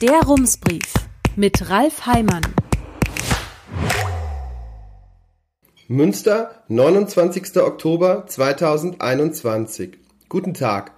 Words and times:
Der 0.00 0.22
Rumsbrief 0.22 0.94
mit 1.36 1.68
Ralf 1.68 2.06
Heimann. 2.06 2.40
Münster, 5.88 6.62
29. 6.68 7.58
Oktober 7.58 8.24
2021. 8.26 9.98
Guten 10.30 10.54
Tag. 10.54 10.92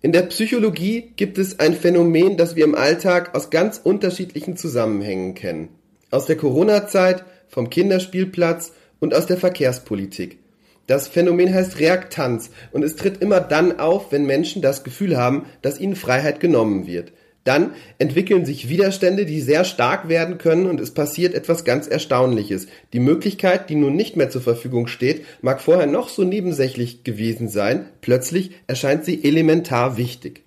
In 0.00 0.12
der 0.12 0.22
Psychologie 0.22 1.12
gibt 1.16 1.38
es 1.38 1.58
ein 1.58 1.74
Phänomen, 1.74 2.36
das 2.36 2.54
wir 2.54 2.64
im 2.64 2.76
Alltag 2.76 3.34
aus 3.34 3.50
ganz 3.50 3.80
unterschiedlichen 3.82 4.56
Zusammenhängen 4.56 5.34
kennen. 5.34 5.70
Aus 6.12 6.26
der 6.26 6.36
Corona-Zeit, 6.36 7.24
vom 7.48 7.68
Kinderspielplatz 7.68 8.70
und 9.00 9.12
aus 9.12 9.26
der 9.26 9.38
Verkehrspolitik. 9.38 10.38
Das 10.86 11.08
Phänomen 11.08 11.52
heißt 11.52 11.80
Reaktanz 11.80 12.50
und 12.70 12.84
es 12.84 12.94
tritt 12.94 13.20
immer 13.20 13.40
dann 13.40 13.80
auf, 13.80 14.12
wenn 14.12 14.24
Menschen 14.24 14.62
das 14.62 14.84
Gefühl 14.84 15.16
haben, 15.16 15.46
dass 15.62 15.80
ihnen 15.80 15.96
Freiheit 15.96 16.38
genommen 16.38 16.86
wird. 16.86 17.12
Dann 17.46 17.74
entwickeln 17.98 18.44
sich 18.44 18.68
Widerstände, 18.68 19.24
die 19.24 19.40
sehr 19.40 19.64
stark 19.64 20.08
werden 20.08 20.36
können 20.36 20.66
und 20.66 20.80
es 20.80 20.92
passiert 20.92 21.32
etwas 21.32 21.64
ganz 21.64 21.86
Erstaunliches. 21.86 22.66
Die 22.92 22.98
Möglichkeit, 22.98 23.70
die 23.70 23.76
nun 23.76 23.94
nicht 23.94 24.16
mehr 24.16 24.30
zur 24.30 24.42
Verfügung 24.42 24.88
steht, 24.88 25.24
mag 25.42 25.60
vorher 25.60 25.86
noch 25.86 26.08
so 26.08 26.24
nebensächlich 26.24 27.04
gewesen 27.04 27.48
sein, 27.48 27.86
plötzlich 28.00 28.50
erscheint 28.66 29.04
sie 29.04 29.22
elementar 29.22 29.96
wichtig. 29.96 30.45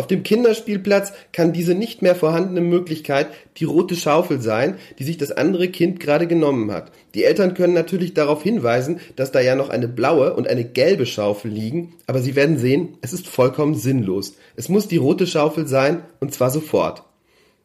Auf 0.00 0.06
dem 0.06 0.22
Kinderspielplatz 0.22 1.12
kann 1.30 1.52
diese 1.52 1.74
nicht 1.74 2.00
mehr 2.00 2.14
vorhandene 2.14 2.62
Möglichkeit 2.62 3.26
die 3.58 3.66
rote 3.66 3.94
Schaufel 3.96 4.40
sein, 4.40 4.78
die 4.98 5.04
sich 5.04 5.18
das 5.18 5.30
andere 5.30 5.68
Kind 5.68 6.00
gerade 6.00 6.26
genommen 6.26 6.72
hat. 6.72 6.90
Die 7.12 7.24
Eltern 7.24 7.52
können 7.52 7.74
natürlich 7.74 8.14
darauf 8.14 8.42
hinweisen, 8.42 9.00
dass 9.16 9.30
da 9.30 9.40
ja 9.40 9.56
noch 9.56 9.68
eine 9.68 9.88
blaue 9.88 10.32
und 10.32 10.48
eine 10.48 10.64
gelbe 10.64 11.04
Schaufel 11.04 11.50
liegen, 11.50 11.92
aber 12.06 12.22
sie 12.22 12.34
werden 12.34 12.56
sehen, 12.56 12.96
es 13.02 13.12
ist 13.12 13.28
vollkommen 13.28 13.74
sinnlos. 13.74 14.36
Es 14.56 14.70
muss 14.70 14.88
die 14.88 14.96
rote 14.96 15.26
Schaufel 15.26 15.66
sein 15.66 16.00
und 16.18 16.32
zwar 16.32 16.48
sofort. 16.48 17.02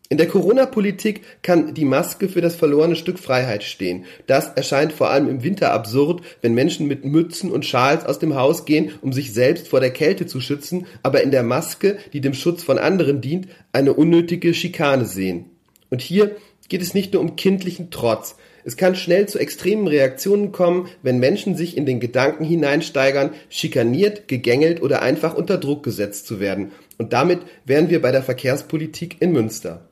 In 0.07 0.17
der 0.17 0.27
Corona-Politik 0.27 1.21
kann 1.41 1.73
die 1.73 1.83
Maske 1.83 2.29
für 2.29 2.41
das 2.41 2.55
verlorene 2.55 2.95
Stück 2.95 3.17
Freiheit 3.17 3.63
stehen. 3.63 4.05
Das 4.27 4.49
erscheint 4.49 4.93
vor 4.93 5.09
allem 5.09 5.27
im 5.27 5.43
Winter 5.43 5.71
absurd, 5.71 6.21
wenn 6.41 6.53
Menschen 6.53 6.87
mit 6.87 7.03
Mützen 7.05 7.51
und 7.51 7.65
Schals 7.65 8.05
aus 8.05 8.19
dem 8.19 8.35
Haus 8.35 8.65
gehen, 8.65 8.91
um 9.01 9.13
sich 9.13 9.33
selbst 9.33 9.67
vor 9.67 9.79
der 9.79 9.89
Kälte 9.89 10.27
zu 10.27 10.41
schützen, 10.41 10.85
aber 11.01 11.23
in 11.23 11.31
der 11.31 11.41
Maske, 11.41 11.97
die 12.13 12.21
dem 12.21 12.35
Schutz 12.35 12.61
von 12.61 12.77
anderen 12.77 13.19
dient, 13.19 13.47
eine 13.71 13.93
unnötige 13.93 14.53
Schikane 14.53 15.05
sehen. 15.05 15.45
Und 15.89 16.01
hier 16.01 16.35
geht 16.69 16.83
es 16.83 16.93
nicht 16.93 17.13
nur 17.13 17.21
um 17.23 17.35
kindlichen 17.35 17.89
Trotz. 17.89 18.35
Es 18.63 18.77
kann 18.77 18.95
schnell 18.95 19.27
zu 19.27 19.39
extremen 19.39 19.87
Reaktionen 19.87 20.51
kommen, 20.51 20.87
wenn 21.01 21.17
Menschen 21.17 21.55
sich 21.55 21.77
in 21.77 21.87
den 21.87 21.99
Gedanken 21.99 22.43
hineinsteigern, 22.43 23.31
schikaniert, 23.49 24.27
gegängelt 24.27 24.83
oder 24.83 25.01
einfach 25.01 25.33
unter 25.33 25.57
Druck 25.57 25.83
gesetzt 25.83 26.27
zu 26.27 26.39
werden. 26.39 26.71
Und 26.99 27.13
damit 27.13 27.39
wären 27.65 27.89
wir 27.89 28.01
bei 28.01 28.11
der 28.11 28.23
Verkehrspolitik 28.23 29.17
in 29.19 29.31
Münster. 29.31 29.84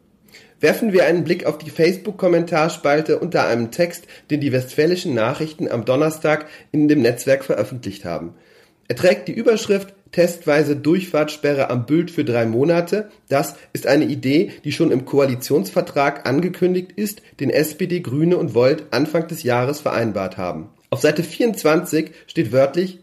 Werfen 0.63 0.93
wir 0.93 1.03
einen 1.03 1.25
Blick 1.25 1.45
auf 1.45 1.57
die 1.57 1.69
Facebook-Kommentarspalte 1.69 3.19
unter 3.19 3.45
einem 3.45 3.69
Text, 3.71 4.05
den 4.31 4.39
die 4.39 4.53
Westfälischen 4.53 5.13
Nachrichten 5.13 5.67
am 5.67 5.83
Donnerstag 5.83 6.45
in 6.71 6.87
dem 6.87 7.01
Netzwerk 7.01 7.43
veröffentlicht 7.43 8.05
haben. 8.05 8.35
Er 8.87 8.95
trägt 8.95 9.27
die 9.27 9.33
Überschrift 9.33 9.93
Testweise 10.13 10.77
Durchfahrtssperre 10.77 11.69
am 11.69 11.85
Bild 11.85 12.11
für 12.11 12.23
drei 12.23 12.45
Monate. 12.45 13.09
Das 13.27 13.55
ist 13.73 13.87
eine 13.87 14.05
Idee, 14.05 14.53
die 14.63 14.71
schon 14.71 14.91
im 14.91 15.03
Koalitionsvertrag 15.03 16.25
angekündigt 16.25 16.93
ist, 16.95 17.21
den 17.41 17.49
SPD, 17.49 17.99
Grüne 17.99 18.37
und 18.37 18.55
Volt 18.55 18.85
Anfang 18.91 19.27
des 19.27 19.43
Jahres 19.43 19.81
vereinbart 19.81 20.37
haben. 20.37 20.69
Auf 20.91 21.01
Seite 21.01 21.23
24 21.23 22.11
steht 22.25 22.53
wörtlich 22.53 22.99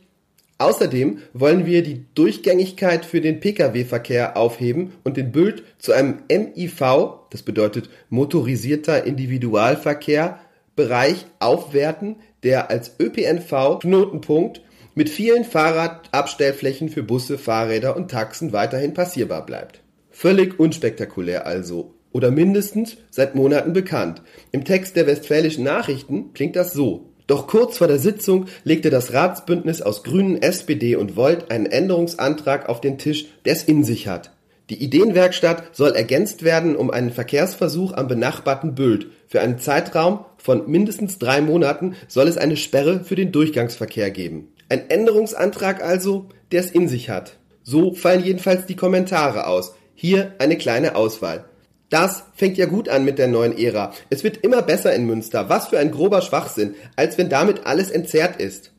Außerdem 0.56 1.19
wollen 1.33 1.64
wir 1.64 1.83
die 1.83 2.05
Durchgängigkeit 2.14 3.06
für 3.06 3.22
den 3.22 3.41
Pkw-Verkehr 3.41 4.36
aufheben 4.36 4.92
und 5.05 5.16
den 5.16 5.33
Bild 5.33 5.62
zu 5.78 5.92
einem 5.92 6.19
MIV, 6.31 7.20
das 7.31 7.42
bedeutet 7.42 7.89
motorisierter 8.09 9.05
Individualverkehr, 9.05 10.41
Bereich 10.77 11.27
aufwerten, 11.41 12.17
der 12.42 12.70
als 12.70 12.97
ÖPNV-Knotenpunkt 12.98 14.62
mit 14.94 15.09
vielen 15.09 15.44
Fahrradabstellflächen 15.44 16.88
für 16.88 17.03
Busse, 17.03 17.38
Fahrräder 17.38 17.97
und 17.97 18.10
Taxen 18.10 18.53
weiterhin 18.53 18.94
passierbar 18.94 19.44
bleibt. 19.47 19.82
Völlig 20.10 20.59
unspektakulär 20.59 21.47
also. 21.47 21.94
Oder 22.12 22.31
mindestens 22.31 22.97
seit 23.10 23.34
Monaten 23.34 23.72
bekannt. 23.72 24.22
Im 24.50 24.65
Text 24.65 24.97
der 24.97 25.06
Westfälischen 25.06 25.65
Nachrichten 25.65 26.32
klingt 26.34 26.56
das 26.56 26.72
so. 26.72 27.10
Doch 27.26 27.47
kurz 27.47 27.78
vor 27.78 27.87
der 27.87 28.00
Sitzung 28.00 28.47
legte 28.65 28.91
das 28.91 29.12
Ratsbündnis 29.12 29.82
aus 29.82 30.03
Grünen, 30.03 30.43
SPD 30.43 30.97
und 30.97 31.15
Volt 31.15 31.53
einen 31.53 31.66
Änderungsantrag 31.66 32.69
auf 32.69 32.81
den 32.81 32.99
Tisch, 32.99 33.26
der 33.44 33.53
es 33.53 33.62
in 33.62 33.84
sich 33.84 34.09
hat. 34.09 34.32
Die 34.70 34.81
Ideenwerkstatt 34.81 35.75
soll 35.75 35.97
ergänzt 35.97 36.44
werden 36.44 36.76
um 36.76 36.92
einen 36.92 37.10
Verkehrsversuch 37.10 37.92
am 37.92 38.06
benachbarten 38.06 38.76
Bült. 38.76 39.08
Für 39.26 39.41
einen 39.41 39.58
Zeitraum 39.58 40.25
von 40.36 40.70
mindestens 40.70 41.19
drei 41.19 41.41
Monaten 41.41 41.97
soll 42.06 42.28
es 42.28 42.38
eine 42.38 42.56
Sperre 42.56 43.03
für 43.03 43.16
den 43.16 43.32
Durchgangsverkehr 43.32 44.12
geben. 44.12 44.53
Ein 44.69 44.88
Änderungsantrag 44.88 45.82
also, 45.82 46.28
der 46.53 46.60
es 46.60 46.70
in 46.70 46.86
sich 46.86 47.10
hat. 47.10 47.38
So 47.64 47.94
fallen 47.94 48.22
jedenfalls 48.22 48.66
die 48.66 48.76
Kommentare 48.76 49.48
aus. 49.48 49.75
Hier 49.97 50.34
eine 50.38 50.56
kleine 50.56 50.94
Auswahl. 50.94 51.47
Das 51.88 52.22
fängt 52.37 52.56
ja 52.56 52.66
gut 52.66 52.88
an 52.88 53.04
mit 53.04 53.19
der 53.19 53.26
neuen 53.26 53.58
Ära. 53.58 53.92
Es 54.08 54.22
wird 54.22 54.37
immer 54.37 54.62
besser 54.62 54.94
in 54.94 55.04
Münster. 55.04 55.48
Was 55.48 55.66
für 55.66 55.81
ein 55.81 55.91
grober 55.91 56.22
Schwachsinn, 56.22 56.76
als 56.94 57.19
wenn 57.19 57.28
damit 57.28 57.66
alles 57.66 57.91
entzerrt 57.91 58.41
ist. 58.41 58.70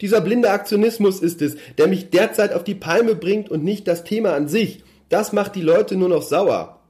Dieser 0.00 0.20
blinde 0.20 0.50
Aktionismus 0.50 1.20
ist 1.20 1.42
es, 1.42 1.56
der 1.78 1.86
mich 1.86 2.10
derzeit 2.10 2.52
auf 2.52 2.64
die 2.64 2.74
Palme 2.74 3.14
bringt 3.14 3.50
und 3.50 3.64
nicht 3.64 3.88
das 3.88 4.04
Thema 4.04 4.34
an 4.34 4.48
sich. 4.48 4.84
Das 5.08 5.32
macht 5.32 5.54
die 5.54 5.62
Leute 5.62 5.96
nur 5.96 6.08
noch 6.08 6.22
sauer. 6.22 6.80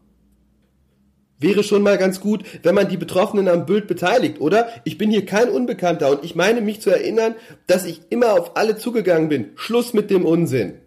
Wäre 1.38 1.62
schon 1.62 1.82
mal 1.82 1.98
ganz 1.98 2.20
gut, 2.20 2.44
wenn 2.62 2.74
man 2.74 2.88
die 2.88 2.96
Betroffenen 2.96 3.48
am 3.48 3.66
Bild 3.66 3.86
beteiligt, 3.86 4.40
oder? 4.40 4.68
Ich 4.84 4.96
bin 4.96 5.10
hier 5.10 5.26
kein 5.26 5.50
Unbekannter 5.50 6.10
und 6.10 6.24
ich 6.24 6.34
meine 6.34 6.62
mich 6.62 6.80
zu 6.80 6.90
erinnern, 6.90 7.34
dass 7.66 7.84
ich 7.84 8.00
immer 8.08 8.32
auf 8.32 8.56
alle 8.56 8.76
zugegangen 8.76 9.28
bin. 9.28 9.50
Schluss 9.56 9.92
mit 9.92 10.10
dem 10.10 10.24
Unsinn 10.24 10.80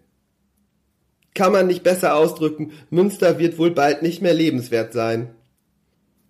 kann 1.34 1.52
man 1.52 1.66
nicht 1.66 1.82
besser 1.82 2.16
ausdrücken, 2.16 2.72
Münster 2.90 3.38
wird 3.38 3.58
wohl 3.58 3.70
bald 3.70 4.02
nicht 4.02 4.22
mehr 4.22 4.34
lebenswert 4.34 4.92
sein. 4.92 5.30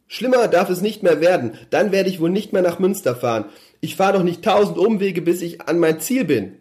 Schlimmer 0.07 0.49
darf 0.49 0.71
es 0.71 0.83
nicht 0.83 1.03
mehr 1.03 1.21
werden, 1.21 1.55
dann 1.71 1.93
werde 1.93 2.11
ich 2.11 2.21
wohl 2.21 2.31
nicht 2.31 2.53
mehr 2.53 2.63
nach 2.63 2.79
Münster 2.79 3.15
fahren. 3.15 3.47
Ich 3.81 3.97
fahre 3.97 4.15
doch 4.15 4.23
nicht 4.23 4.43
tausend 4.43 4.77
Umwege, 4.77 5.23
bis 5.23 5.41
ich 5.43 5.63
an 5.63 5.79
mein 5.79 6.01
Ziel 6.01 6.25
bin. 6.25 6.53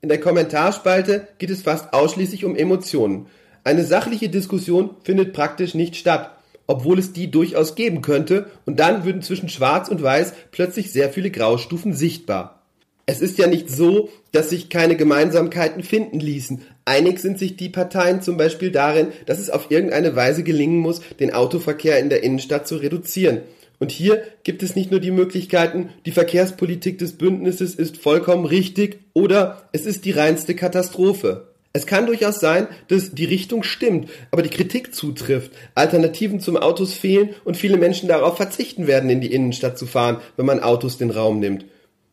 In 0.00 0.08
der 0.08 0.20
Kommentarspalte 0.20 1.28
geht 1.38 1.50
es 1.50 1.62
fast 1.62 1.92
ausschließlich 1.92 2.44
um 2.44 2.56
Emotionen. 2.56 3.26
Eine 3.62 3.84
sachliche 3.84 4.28
Diskussion 4.28 4.90
findet 5.02 5.32
praktisch 5.32 5.74
nicht 5.74 5.96
statt, 5.96 6.36
obwohl 6.66 6.98
es 6.98 7.12
die 7.12 7.30
durchaus 7.30 7.74
geben 7.74 8.02
könnte, 8.02 8.50
und 8.66 8.80
dann 8.80 9.04
würden 9.04 9.22
zwischen 9.22 9.48
Schwarz 9.48 9.88
und 9.88 10.02
Weiß 10.02 10.34
plötzlich 10.50 10.92
sehr 10.92 11.10
viele 11.10 11.30
Graustufen 11.30 11.94
sichtbar. 11.94 12.62
Es 13.06 13.20
ist 13.20 13.38
ja 13.38 13.46
nicht 13.46 13.68
so, 13.68 14.08
dass 14.32 14.48
sich 14.48 14.70
keine 14.70 14.96
Gemeinsamkeiten 14.96 15.82
finden 15.82 16.20
ließen. 16.20 16.62
Einig 16.86 17.18
sind 17.18 17.38
sich 17.38 17.56
die 17.56 17.68
Parteien 17.68 18.22
zum 18.22 18.38
Beispiel 18.38 18.70
darin, 18.70 19.08
dass 19.26 19.38
es 19.38 19.50
auf 19.50 19.70
irgendeine 19.70 20.16
Weise 20.16 20.42
gelingen 20.42 20.78
muss, 20.78 21.02
den 21.20 21.32
Autoverkehr 21.34 21.98
in 21.98 22.08
der 22.08 22.22
Innenstadt 22.22 22.66
zu 22.66 22.76
reduzieren. 22.76 23.42
Und 23.78 23.90
hier 23.90 24.22
gibt 24.44 24.62
es 24.62 24.76
nicht 24.76 24.90
nur 24.90 25.00
die 25.00 25.10
Möglichkeiten, 25.10 25.90
die 26.06 26.12
Verkehrspolitik 26.12 26.98
des 26.98 27.18
Bündnisses 27.18 27.74
ist 27.74 27.96
vollkommen 27.96 28.46
richtig 28.46 29.00
oder 29.12 29.68
es 29.72 29.86
ist 29.86 30.04
die 30.04 30.12
reinste 30.12 30.54
Katastrophe. 30.54 31.48
Es 31.76 31.86
kann 31.86 32.06
durchaus 32.06 32.38
sein, 32.38 32.68
dass 32.86 33.16
die 33.16 33.24
Richtung 33.24 33.64
stimmt, 33.64 34.08
aber 34.30 34.42
die 34.42 34.48
Kritik 34.48 34.94
zutrifft, 34.94 35.50
Alternativen 35.74 36.38
zum 36.38 36.56
Autos 36.56 36.94
fehlen 36.94 37.30
und 37.44 37.56
viele 37.56 37.78
Menschen 37.78 38.08
darauf 38.08 38.36
verzichten 38.36 38.86
werden, 38.86 39.10
in 39.10 39.20
die 39.20 39.32
Innenstadt 39.32 39.76
zu 39.76 39.86
fahren, 39.86 40.18
wenn 40.36 40.46
man 40.46 40.60
Autos 40.60 40.98
den 40.98 41.10
Raum 41.10 41.40
nimmt. 41.40 41.64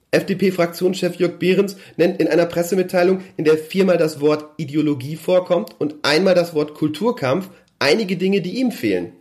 FDP-Fraktionschef 0.10 1.16
Jörg 1.18 1.38
Behrens 1.38 1.78
nennt 1.96 2.20
in 2.20 2.28
einer 2.28 2.48
Pressemitteilung, 2.48 3.22
in 3.38 3.46
der 3.46 3.58
viermal 3.58 3.98
das 3.98 4.20
Wort 4.20 4.46
Ideologie 4.58 5.16
vorkommt 5.16 5.76
und 5.80 5.94
einmal 6.02 6.34
das 6.34 6.56
Wort 6.56 6.74
Kulturkampf, 6.74 7.50
einige 7.78 8.18
Dinge, 8.18 8.41
die 8.41 8.59
ihm 8.59 8.72
fehlen. 8.72 9.14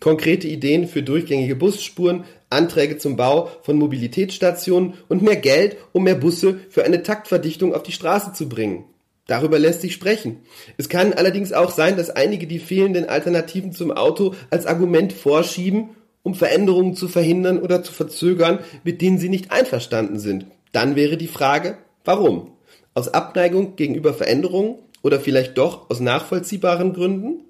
Konkrete 0.00 0.46
Ideen 0.48 0.86
für 0.86 1.02
durchgängige 1.02 1.56
Busspuren, 1.56 2.24
Anträge 2.50 2.98
zum 2.98 3.16
Bau 3.16 3.50
von 3.62 3.76
Mobilitätsstationen 3.76 4.94
und 5.08 5.22
mehr 5.22 5.36
Geld, 5.36 5.76
um 5.92 6.04
mehr 6.04 6.14
Busse 6.14 6.60
für 6.70 6.84
eine 6.84 7.02
Taktverdichtung 7.02 7.74
auf 7.74 7.82
die 7.82 7.92
Straße 7.92 8.32
zu 8.32 8.48
bringen. 8.48 8.84
Darüber 9.26 9.58
lässt 9.58 9.82
sich 9.82 9.92
sprechen. 9.92 10.38
Es 10.78 10.88
kann 10.88 11.12
allerdings 11.12 11.52
auch 11.52 11.70
sein, 11.70 11.96
dass 11.96 12.08
einige 12.08 12.46
die 12.46 12.58
fehlenden 12.58 13.06
Alternativen 13.06 13.72
zum 13.72 13.90
Auto 13.90 14.34
als 14.50 14.64
Argument 14.64 15.12
vorschieben 15.12 15.90
um 16.28 16.34
Veränderungen 16.34 16.94
zu 16.94 17.08
verhindern 17.08 17.58
oder 17.58 17.82
zu 17.82 17.90
verzögern, 17.90 18.58
mit 18.84 19.00
denen 19.00 19.16
sie 19.16 19.30
nicht 19.30 19.50
einverstanden 19.50 20.18
sind. 20.18 20.44
Dann 20.72 20.94
wäre 20.94 21.16
die 21.16 21.26
Frage, 21.26 21.78
warum? 22.04 22.52
Aus 22.92 23.08
Abneigung 23.08 23.76
gegenüber 23.76 24.12
Veränderungen 24.12 24.76
oder 25.02 25.20
vielleicht 25.20 25.56
doch 25.56 25.88
aus 25.88 26.00
nachvollziehbaren 26.00 26.92
Gründen? 26.92 27.44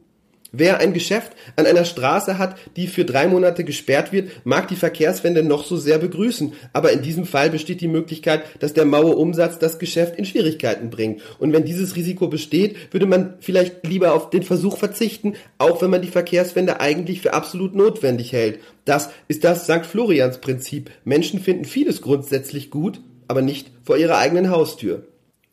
Wer 0.51 0.79
ein 0.79 0.95
Geschäft 0.95 1.33
an 1.57 1.67
einer 1.67 1.85
Straße 1.85 2.39
hat, 2.39 2.57
die 2.77 2.87
für 2.87 3.05
drei 3.05 3.29
Monate 3.29 3.65
gesperrt 3.65 4.13
wird, 4.13 4.31
mag 4.45 4.67
die 4.69 4.77
Verkehrswende 4.77 5.43
noch 5.43 5.67
so 5.67 5.77
sehr 5.77 5.99
begrüßen, 5.99 6.55
aber 6.73 6.91
in 6.93 7.03
diesem 7.03 7.27
Fall 7.27 7.51
besteht 7.51 7.83
die 7.83 7.89
Möglichkeit, 7.89 8.43
dass 8.61 8.73
der 8.73 8.87
maue 8.87 9.15
Umsatz 9.15 9.59
das 9.59 9.79
Geschäft 9.79 10.17
in 10.17 10.25
Schwierigkeiten 10.25 10.89
bringt. 10.89 11.21
Und 11.39 11.53
wenn 11.53 11.67
dieses 11.67 11.97
Risiko 11.97 12.29
besteht, 12.29 12.77
würde 12.95 13.05
man 13.05 13.35
vielleicht 13.41 13.87
lieber 13.87 14.15
auf 14.15 14.31
den 14.31 14.43
Versuch 14.43 14.79
verzichten, 14.79 15.35
auch 15.59 15.83
wenn 15.83 15.91
man 15.91 16.01
die 16.01 16.09
Verkehrswende 16.09 16.81
eigentlich 16.81 17.21
für 17.21 17.35
absolut 17.35 17.75
notwendig 17.75 18.33
hält. 18.33 18.61
Das 18.87 19.11
ist 19.29 19.45
das 19.45 19.65
St. 19.65 19.85
Florians 19.85 20.39
Prinzip. 20.39 20.91
Menschen 21.05 21.41
finden 21.41 21.67
vieles 21.67 22.01
grundsätzlich 22.01 22.71
gut, 22.71 23.03
aber 23.27 23.43
nicht 23.43 23.71
vor 23.85 23.99
ihrer 23.99 24.17
eigenen 24.17 24.51
Haustür. 24.51 25.07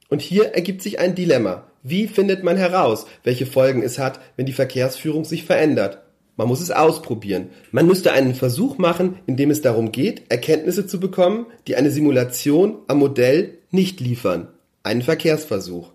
Und 0.08 0.22
hier 0.22 0.54
ergibt 0.54 0.82
sich 0.82 1.00
ein 1.00 1.16
Dilemma. 1.16 1.68
Wie 1.88 2.08
findet 2.08 2.44
man 2.44 2.58
heraus, 2.58 3.06
welche 3.24 3.46
Folgen 3.46 3.84
es 3.84 4.00
hat, 4.00 4.20
wenn 4.38 4.48
die 4.48 4.54
Verkehrsführung 4.54 5.24
sich 5.24 5.44
verändert? 5.44 6.00
Man 6.36 6.48
muss 6.48 6.60
es 6.60 6.72
ausprobieren. 6.72 7.52
Man 7.70 7.86
müsste 7.86 8.12
einen 8.12 8.34
Versuch 8.34 8.80
machen, 8.80 9.20
in 9.28 9.38
dem 9.38 9.52
es 9.52 9.62
darum 9.62 9.92
geht, 9.92 10.24
Erkenntnisse 10.30 10.88
zu 10.88 11.00
bekommen, 11.00 11.46
die 11.68 11.76
eine 11.76 11.92
Simulation 11.92 12.80
am 12.88 12.98
Modell 12.98 13.60
nicht 13.70 14.00
liefern. 14.00 14.48
Einen 14.82 15.04
Verkehrsversuch. 15.04 15.92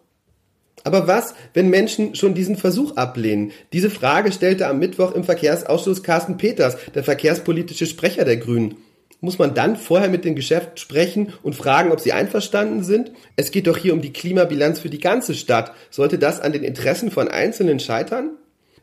Aber 0.85 1.09
was, 1.09 1.35
wenn 1.55 1.71
Menschen 1.71 2.15
schon 2.15 2.35
diesen 2.35 2.55
Versuch 2.55 2.97
ablehnen? 2.97 3.51
Diese 3.73 3.91
Frage 3.91 4.31
stellte 4.31 4.69
am 4.69 4.79
Mittwoch 4.79 5.13
im 5.13 5.25
Verkehrsausschuss 5.25 6.05
Carsten 6.05 6.37
Peters, 6.37 6.77
der 6.95 7.03
verkehrspolitische 7.03 7.87
Sprecher 7.87 8.25
der 8.25 8.37
Grünen 8.37 8.77
muss 9.21 9.39
man 9.39 9.55
dann 9.55 9.77
vorher 9.77 10.09
mit 10.09 10.25
den 10.25 10.35
Geschäften 10.35 10.77
sprechen 10.77 11.33
und 11.43 11.55
fragen, 11.55 11.93
ob 11.93 12.01
sie 12.01 12.13
einverstanden 12.13 12.83
sind? 12.83 13.13
Es 13.37 13.51
geht 13.51 13.67
doch 13.67 13.77
hier 13.77 13.93
um 13.93 14.01
die 14.01 14.13
Klimabilanz 14.13 14.81
für 14.81 14.91
die 14.91 15.01
ganze 15.01 15.35
Stadt. 15.35 15.73
Sollte 15.91 16.19
das 16.19 16.41
an 16.41 16.53
den 16.53 16.65
Interessen 16.65 17.11
von 17.11 17.29
Einzelnen 17.29 17.81
scheitern? 17.81 18.31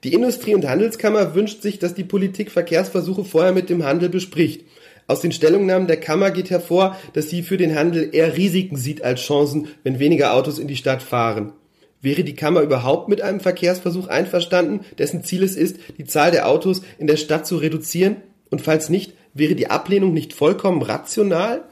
Die 0.04 0.14
Industrie- 0.14 0.54
und 0.54 0.68
Handelskammer 0.68 1.34
wünscht 1.34 1.62
sich, 1.62 1.80
dass 1.80 1.96
die 1.96 2.04
Politik 2.04 2.52
Verkehrsversuche 2.52 3.26
vorher 3.26 3.52
mit 3.52 3.70
dem 3.70 3.84
Handel 3.84 4.10
bespricht. 4.10 4.66
Aus 5.08 5.22
den 5.22 5.32
Stellungnahmen 5.32 5.88
der 5.88 6.00
Kammer 6.00 6.32
geht 6.32 6.50
hervor, 6.50 6.98
dass 7.14 7.30
sie 7.30 7.42
für 7.42 7.58
den 7.58 7.76
Handel 7.76 8.10
eher 8.12 8.38
Risiken 8.38 8.76
sieht 8.76 9.04
als 9.04 9.22
Chancen, 9.22 9.70
wenn 9.84 10.00
weniger 10.00 10.34
Autos 10.34 10.60
in 10.60 10.68
die 10.68 10.76
Stadt 10.76 11.02
fahren. 11.02 11.54
Wäre 12.02 12.24
die 12.24 12.36
Kammer 12.36 12.62
überhaupt 12.62 13.10
mit 13.10 13.22
einem 13.22 13.40
Verkehrsversuch 13.40 14.08
einverstanden, 14.08 14.82
dessen 15.00 15.24
Ziel 15.24 15.44
es 15.44 15.56
ist, 15.56 15.78
die 15.98 16.06
Zahl 16.06 16.32
der 16.32 16.48
Autos 16.48 16.82
in 17.00 17.08
der 17.08 17.18
Stadt 17.18 17.48
zu 17.48 17.58
reduzieren? 17.58 18.18
Und 18.50 18.62
falls 18.62 18.90
nicht, 18.90 19.14
Wäre 19.38 19.54
die 19.54 19.70
Ablehnung 19.70 20.14
nicht 20.14 20.34
vollkommen 20.34 20.82
rational? 20.82 21.64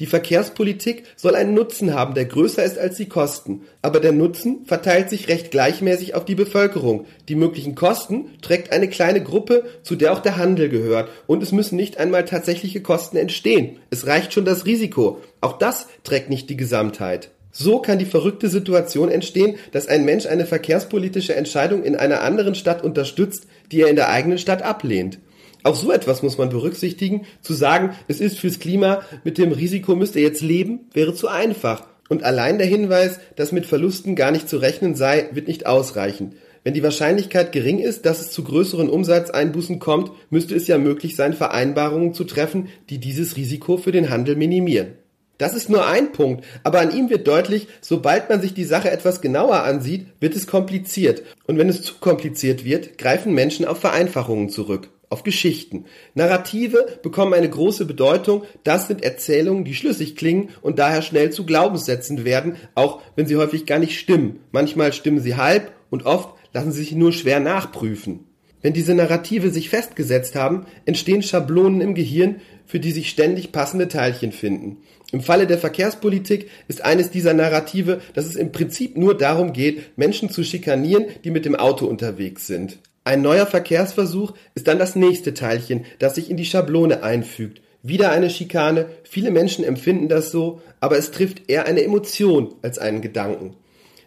Die 0.00 0.06
Verkehrspolitik 0.06 1.04
soll 1.14 1.36
einen 1.36 1.54
Nutzen 1.54 1.94
haben, 1.94 2.14
der 2.14 2.24
größer 2.24 2.64
ist 2.64 2.76
als 2.76 2.96
die 2.96 3.08
Kosten. 3.08 3.62
Aber 3.82 4.00
der 4.00 4.10
Nutzen 4.10 4.64
verteilt 4.66 5.10
sich 5.10 5.28
recht 5.28 5.52
gleichmäßig 5.52 6.16
auf 6.16 6.24
die 6.24 6.34
Bevölkerung. 6.34 7.06
Die 7.28 7.36
möglichen 7.36 7.76
Kosten 7.76 8.30
trägt 8.42 8.72
eine 8.72 8.88
kleine 8.88 9.22
Gruppe, 9.22 9.62
zu 9.82 9.94
der 9.94 10.12
auch 10.12 10.18
der 10.18 10.36
Handel 10.36 10.68
gehört. 10.68 11.08
Und 11.28 11.40
es 11.40 11.52
müssen 11.52 11.76
nicht 11.76 11.98
einmal 11.98 12.24
tatsächliche 12.24 12.82
Kosten 12.82 13.16
entstehen. 13.16 13.76
Es 13.90 14.08
reicht 14.08 14.32
schon 14.32 14.44
das 14.44 14.66
Risiko. 14.66 15.20
Auch 15.40 15.56
das 15.58 15.86
trägt 16.02 16.30
nicht 16.30 16.50
die 16.50 16.56
Gesamtheit. 16.56 17.30
So 17.52 17.78
kann 17.78 18.00
die 18.00 18.06
verrückte 18.06 18.48
Situation 18.48 19.08
entstehen, 19.08 19.54
dass 19.70 19.86
ein 19.86 20.04
Mensch 20.04 20.26
eine 20.26 20.46
verkehrspolitische 20.46 21.36
Entscheidung 21.36 21.84
in 21.84 21.94
einer 21.94 22.22
anderen 22.22 22.56
Stadt 22.56 22.82
unterstützt, 22.82 23.46
die 23.70 23.82
er 23.82 23.88
in 23.88 23.94
der 23.94 24.08
eigenen 24.08 24.38
Stadt 24.38 24.62
ablehnt. 24.62 25.20
Auch 25.64 25.76
so 25.76 25.90
etwas 25.90 26.22
muss 26.22 26.36
man 26.36 26.50
berücksichtigen. 26.50 27.22
Zu 27.40 27.54
sagen, 27.54 27.94
es 28.06 28.20
ist 28.20 28.38
fürs 28.38 28.58
Klima, 28.58 29.00
mit 29.24 29.38
dem 29.38 29.50
Risiko 29.50 29.96
müsst 29.96 30.14
ihr 30.14 30.20
jetzt 30.20 30.42
leben, 30.42 30.80
wäre 30.92 31.14
zu 31.14 31.26
einfach. 31.26 31.86
Und 32.10 32.22
allein 32.22 32.58
der 32.58 32.66
Hinweis, 32.66 33.18
dass 33.36 33.50
mit 33.50 33.64
Verlusten 33.64 34.14
gar 34.14 34.30
nicht 34.30 34.46
zu 34.46 34.58
rechnen 34.58 34.94
sei, 34.94 35.30
wird 35.32 35.48
nicht 35.48 35.64
ausreichen. 35.64 36.34
Wenn 36.64 36.74
die 36.74 36.82
Wahrscheinlichkeit 36.82 37.50
gering 37.52 37.78
ist, 37.78 38.04
dass 38.04 38.20
es 38.20 38.30
zu 38.30 38.44
größeren 38.44 38.90
Umsatzeinbußen 38.90 39.78
kommt, 39.78 40.12
müsste 40.28 40.54
es 40.54 40.68
ja 40.68 40.76
möglich 40.76 41.16
sein, 41.16 41.32
Vereinbarungen 41.32 42.12
zu 42.12 42.24
treffen, 42.24 42.68
die 42.90 42.98
dieses 42.98 43.38
Risiko 43.38 43.78
für 43.78 43.92
den 43.92 44.10
Handel 44.10 44.36
minimieren. 44.36 44.94
Das 45.38 45.54
ist 45.54 45.70
nur 45.70 45.86
ein 45.86 46.12
Punkt, 46.12 46.44
aber 46.62 46.80
an 46.80 46.94
ihm 46.94 47.08
wird 47.08 47.26
deutlich, 47.26 47.68
sobald 47.80 48.28
man 48.28 48.40
sich 48.42 48.52
die 48.52 48.64
Sache 48.64 48.90
etwas 48.90 49.22
genauer 49.22 49.64
ansieht, 49.64 50.06
wird 50.20 50.36
es 50.36 50.46
kompliziert. 50.46 51.22
Und 51.46 51.58
wenn 51.58 51.70
es 51.70 51.82
zu 51.82 51.94
kompliziert 52.00 52.66
wird, 52.66 52.98
greifen 52.98 53.32
Menschen 53.32 53.64
auf 53.64 53.78
Vereinfachungen 53.78 54.50
zurück 54.50 54.90
auf 55.14 55.22
Geschichten. 55.22 55.84
Narrative 56.14 56.98
bekommen 57.04 57.34
eine 57.34 57.48
große 57.48 57.84
Bedeutung. 57.84 58.42
Das 58.64 58.88
sind 58.88 59.04
Erzählungen, 59.04 59.64
die 59.64 59.76
schlüssig 59.76 60.16
klingen 60.16 60.48
und 60.60 60.80
daher 60.80 61.02
schnell 61.02 61.30
zu 61.30 61.46
Glaubenssätzen 61.46 62.24
werden, 62.24 62.56
auch 62.74 63.00
wenn 63.14 63.26
sie 63.26 63.36
häufig 63.36 63.64
gar 63.64 63.78
nicht 63.78 63.96
stimmen. 63.96 64.40
Manchmal 64.50 64.92
stimmen 64.92 65.20
sie 65.20 65.36
halb 65.36 65.70
und 65.88 66.04
oft 66.04 66.34
lassen 66.52 66.72
sie 66.72 66.80
sich 66.80 66.92
nur 66.92 67.12
schwer 67.12 67.38
nachprüfen. 67.38 68.26
Wenn 68.60 68.72
diese 68.72 68.94
Narrative 68.94 69.50
sich 69.50 69.68
festgesetzt 69.68 70.34
haben, 70.34 70.66
entstehen 70.84 71.22
Schablonen 71.22 71.80
im 71.80 71.94
Gehirn, 71.94 72.40
für 72.66 72.80
die 72.80 72.90
sich 72.90 73.08
ständig 73.10 73.52
passende 73.52 73.86
Teilchen 73.86 74.32
finden. 74.32 74.78
Im 75.12 75.20
Falle 75.20 75.46
der 75.46 75.58
Verkehrspolitik 75.58 76.48
ist 76.66 76.84
eines 76.84 77.10
dieser 77.10 77.34
Narrative, 77.34 78.00
dass 78.14 78.26
es 78.26 78.34
im 78.34 78.50
Prinzip 78.50 78.96
nur 78.96 79.16
darum 79.16 79.52
geht, 79.52 79.96
Menschen 79.96 80.28
zu 80.28 80.42
schikanieren, 80.42 81.06
die 81.22 81.30
mit 81.30 81.44
dem 81.44 81.54
Auto 81.54 81.86
unterwegs 81.86 82.48
sind. 82.48 82.78
Ein 83.06 83.20
neuer 83.20 83.44
Verkehrsversuch 83.44 84.32
ist 84.54 84.66
dann 84.66 84.78
das 84.78 84.96
nächste 84.96 85.34
Teilchen, 85.34 85.84
das 85.98 86.14
sich 86.14 86.30
in 86.30 86.38
die 86.38 86.46
Schablone 86.46 87.02
einfügt. 87.02 87.60
Wieder 87.82 88.10
eine 88.12 88.30
Schikane, 88.30 88.86
viele 89.02 89.30
Menschen 89.30 89.62
empfinden 89.62 90.08
das 90.08 90.30
so, 90.30 90.62
aber 90.80 90.96
es 90.96 91.10
trifft 91.10 91.50
eher 91.50 91.66
eine 91.66 91.84
Emotion 91.84 92.54
als 92.62 92.78
einen 92.78 93.02
Gedanken. 93.02 93.56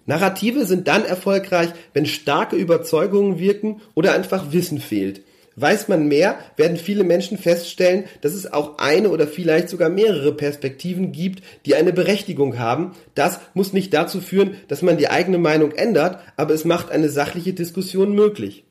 Narrative 0.08 0.66
sind 0.66 0.88
dann 0.88 1.06
erfolgreich, 1.06 1.70
wenn 1.94 2.08
starke 2.08 2.56
Überzeugungen 2.56 3.38
wirken 3.38 3.82
oder 3.94 4.14
einfach 4.14 4.52
Wissen 4.52 4.80
fehlt. 4.80 5.22
Weiß 5.56 5.88
man 5.90 6.08
mehr, 6.08 6.40
werden 6.56 6.78
viele 6.78 7.04
Menschen 7.04 7.38
feststellen, 7.38 8.06
dass 8.22 8.34
es 8.34 8.52
auch 8.52 8.80
eine 8.80 9.10
oder 9.10 9.28
vielleicht 9.28 9.70
sogar 9.70 9.90
mehrere 9.90 10.34
Perspektiven 10.34 11.12
gibt, 11.12 11.44
die 11.68 11.76
eine 11.76 11.94
Berechtigung 11.94 12.58
haben. 12.58 12.94
Das 13.14 13.40
muss 13.54 13.74
nicht 13.74 13.94
dazu 13.94 14.22
führen, 14.22 14.56
dass 14.70 14.82
man 14.82 14.98
die 14.98 15.10
eigene 15.10 15.38
Meinung 15.38 15.72
ändert, 15.72 16.20
aber 16.36 16.56
es 16.56 16.66
macht 16.66 16.90
eine 16.90 17.10
sachliche 17.10 17.54
Diskussion 17.54 18.14
möglich. 18.14 18.64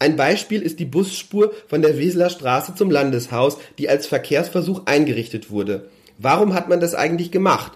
Ein 0.00 0.14
Beispiel 0.14 0.62
ist 0.62 0.78
die 0.78 0.84
Busspur 0.84 1.52
von 1.66 1.82
der 1.82 1.98
Weseler 1.98 2.30
Straße 2.30 2.74
zum 2.76 2.90
Landeshaus, 2.90 3.58
die 3.78 3.88
als 3.88 4.06
Verkehrsversuch 4.06 4.82
eingerichtet 4.86 5.50
wurde. 5.50 5.88
Warum 6.18 6.54
hat 6.54 6.68
man 6.68 6.80
das 6.80 6.94
eigentlich 6.94 7.32
gemacht? 7.32 7.72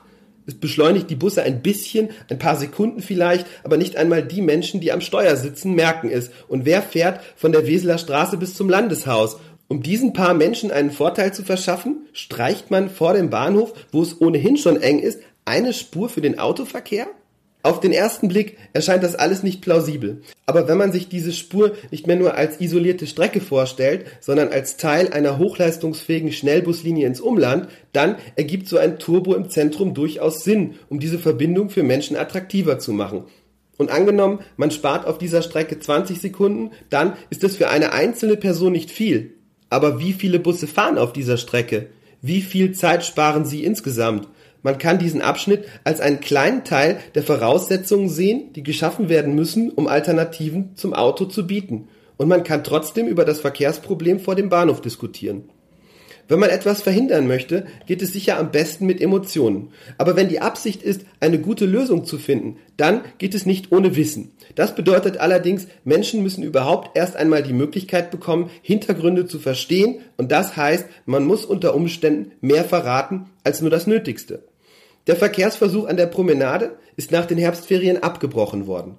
Es 0.46 0.54
beschleunigt 0.54 1.10
die 1.10 1.16
Busse 1.16 1.42
ein 1.42 1.62
bisschen, 1.62 2.10
ein 2.28 2.38
paar 2.38 2.56
Sekunden 2.56 3.00
vielleicht, 3.00 3.46
aber 3.64 3.76
nicht 3.76 3.96
einmal 3.96 4.24
die 4.24 4.42
Menschen, 4.42 4.80
die 4.80 4.92
am 4.92 5.00
Steuer 5.00 5.36
sitzen, 5.36 5.74
merken 5.74 6.10
es. 6.10 6.30
Und 6.48 6.64
wer 6.64 6.82
fährt 6.82 7.20
von 7.36 7.52
der 7.52 7.66
Weseler 7.66 7.98
Straße 7.98 8.36
bis 8.36 8.54
zum 8.54 8.68
Landeshaus? 8.68 9.38
Um 9.68 9.82
diesen 9.82 10.12
paar 10.12 10.34
Menschen 10.34 10.70
einen 10.70 10.90
Vorteil 10.90 11.32
zu 11.32 11.44
verschaffen, 11.44 12.06
streicht 12.12 12.70
man 12.70 12.90
vor 12.90 13.14
dem 13.14 13.30
Bahnhof, 13.30 13.72
wo 13.90 14.02
es 14.02 14.20
ohnehin 14.20 14.56
schon 14.56 14.80
eng 14.80 14.98
ist, 14.98 15.20
eine 15.44 15.72
Spur 15.72 16.08
für 16.08 16.20
den 16.20 16.38
Autoverkehr? 16.38 17.06
Auf 17.64 17.78
den 17.78 17.92
ersten 17.92 18.26
Blick 18.26 18.58
erscheint 18.72 19.04
das 19.04 19.14
alles 19.14 19.44
nicht 19.44 19.60
plausibel. 19.60 20.22
Aber 20.46 20.66
wenn 20.66 20.78
man 20.78 20.90
sich 20.90 21.08
diese 21.08 21.32
Spur 21.32 21.72
nicht 21.92 22.08
mehr 22.08 22.16
nur 22.16 22.34
als 22.34 22.60
isolierte 22.60 23.06
Strecke 23.06 23.40
vorstellt, 23.40 24.06
sondern 24.20 24.48
als 24.48 24.76
Teil 24.76 25.12
einer 25.12 25.38
hochleistungsfähigen 25.38 26.32
Schnellbuslinie 26.32 27.06
ins 27.06 27.20
Umland, 27.20 27.68
dann 27.92 28.16
ergibt 28.34 28.68
so 28.68 28.78
ein 28.78 28.98
Turbo 28.98 29.34
im 29.34 29.48
Zentrum 29.48 29.94
durchaus 29.94 30.42
Sinn, 30.42 30.74
um 30.88 30.98
diese 30.98 31.20
Verbindung 31.20 31.70
für 31.70 31.84
Menschen 31.84 32.16
attraktiver 32.16 32.80
zu 32.80 32.92
machen. 32.92 33.24
Und 33.78 33.90
angenommen, 33.90 34.40
man 34.56 34.72
spart 34.72 35.06
auf 35.06 35.18
dieser 35.18 35.42
Strecke 35.42 35.78
20 35.78 36.20
Sekunden, 36.20 36.72
dann 36.90 37.14
ist 37.30 37.44
das 37.44 37.56
für 37.56 37.68
eine 37.68 37.92
einzelne 37.92 38.36
Person 38.36 38.72
nicht 38.72 38.90
viel. 38.90 39.34
Aber 39.70 40.00
wie 40.00 40.12
viele 40.12 40.40
Busse 40.40 40.66
fahren 40.66 40.98
auf 40.98 41.12
dieser 41.12 41.36
Strecke? 41.36 41.86
Wie 42.20 42.42
viel 42.42 42.72
Zeit 42.72 43.04
sparen 43.04 43.44
sie 43.44 43.64
insgesamt? 43.64 44.28
Man 44.62 44.78
kann 44.78 44.98
diesen 44.98 45.22
Abschnitt 45.22 45.64
als 45.84 46.00
einen 46.00 46.20
kleinen 46.20 46.64
Teil 46.64 46.98
der 47.14 47.22
Voraussetzungen 47.22 48.08
sehen, 48.08 48.52
die 48.54 48.62
geschaffen 48.62 49.08
werden 49.08 49.34
müssen, 49.34 49.70
um 49.70 49.88
Alternativen 49.88 50.76
zum 50.76 50.94
Auto 50.94 51.24
zu 51.24 51.46
bieten. 51.46 51.88
Und 52.16 52.28
man 52.28 52.44
kann 52.44 52.62
trotzdem 52.62 53.08
über 53.08 53.24
das 53.24 53.40
Verkehrsproblem 53.40 54.20
vor 54.20 54.36
dem 54.36 54.48
Bahnhof 54.48 54.80
diskutieren. 54.80 55.48
Wenn 56.28 56.38
man 56.38 56.50
etwas 56.50 56.80
verhindern 56.82 57.26
möchte, 57.26 57.66
geht 57.86 58.00
es 58.00 58.12
sicher 58.12 58.38
am 58.38 58.52
besten 58.52 58.86
mit 58.86 59.00
Emotionen. 59.00 59.70
Aber 59.98 60.16
wenn 60.16 60.28
die 60.28 60.40
Absicht 60.40 60.82
ist, 60.82 61.02
eine 61.20 61.38
gute 61.40 61.66
Lösung 61.66 62.04
zu 62.04 62.16
finden, 62.16 62.58
dann 62.76 63.02
geht 63.18 63.34
es 63.34 63.44
nicht 63.44 63.72
ohne 63.72 63.96
Wissen. 63.96 64.32
Das 64.54 64.74
bedeutet 64.74 65.18
allerdings, 65.18 65.66
Menschen 65.84 66.22
müssen 66.22 66.44
überhaupt 66.44 66.96
erst 66.96 67.16
einmal 67.16 67.42
die 67.42 67.52
Möglichkeit 67.52 68.10
bekommen, 68.10 68.50
Hintergründe 68.62 69.26
zu 69.26 69.40
verstehen 69.40 69.96
und 70.16 70.30
das 70.30 70.56
heißt, 70.56 70.86
man 71.06 71.24
muss 71.24 71.44
unter 71.44 71.74
Umständen 71.74 72.32
mehr 72.40 72.64
verraten 72.64 73.26
als 73.42 73.60
nur 73.60 73.70
das 73.70 73.86
Nötigste. 73.86 74.44
Der 75.06 75.16
Verkehrsversuch 75.16 75.86
an 75.86 75.96
der 75.96 76.06
Promenade 76.06 76.76
ist 76.96 77.10
nach 77.10 77.26
den 77.26 77.38
Herbstferien 77.38 78.02
abgebrochen 78.02 78.66
worden. 78.66 78.96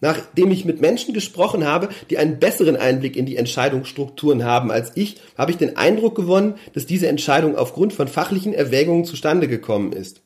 Nachdem 0.00 0.50
ich 0.50 0.64
mit 0.64 0.80
Menschen 0.80 1.14
gesprochen 1.14 1.64
habe, 1.64 1.88
die 2.10 2.18
einen 2.18 2.38
besseren 2.38 2.76
Einblick 2.76 3.16
in 3.16 3.24
die 3.24 3.36
Entscheidungsstrukturen 3.36 4.44
haben 4.44 4.70
als 4.70 4.92
ich, 4.96 5.20
habe 5.38 5.52
ich 5.52 5.56
den 5.56 5.76
Eindruck 5.76 6.16
gewonnen, 6.16 6.56
dass 6.74 6.86
diese 6.86 7.06
Entscheidung 7.06 7.56
aufgrund 7.56 7.92
von 7.92 8.08
fachlichen 8.08 8.52
Erwägungen 8.52 9.04
zustande 9.04 9.48
gekommen 9.48 9.92
ist. 9.92 10.20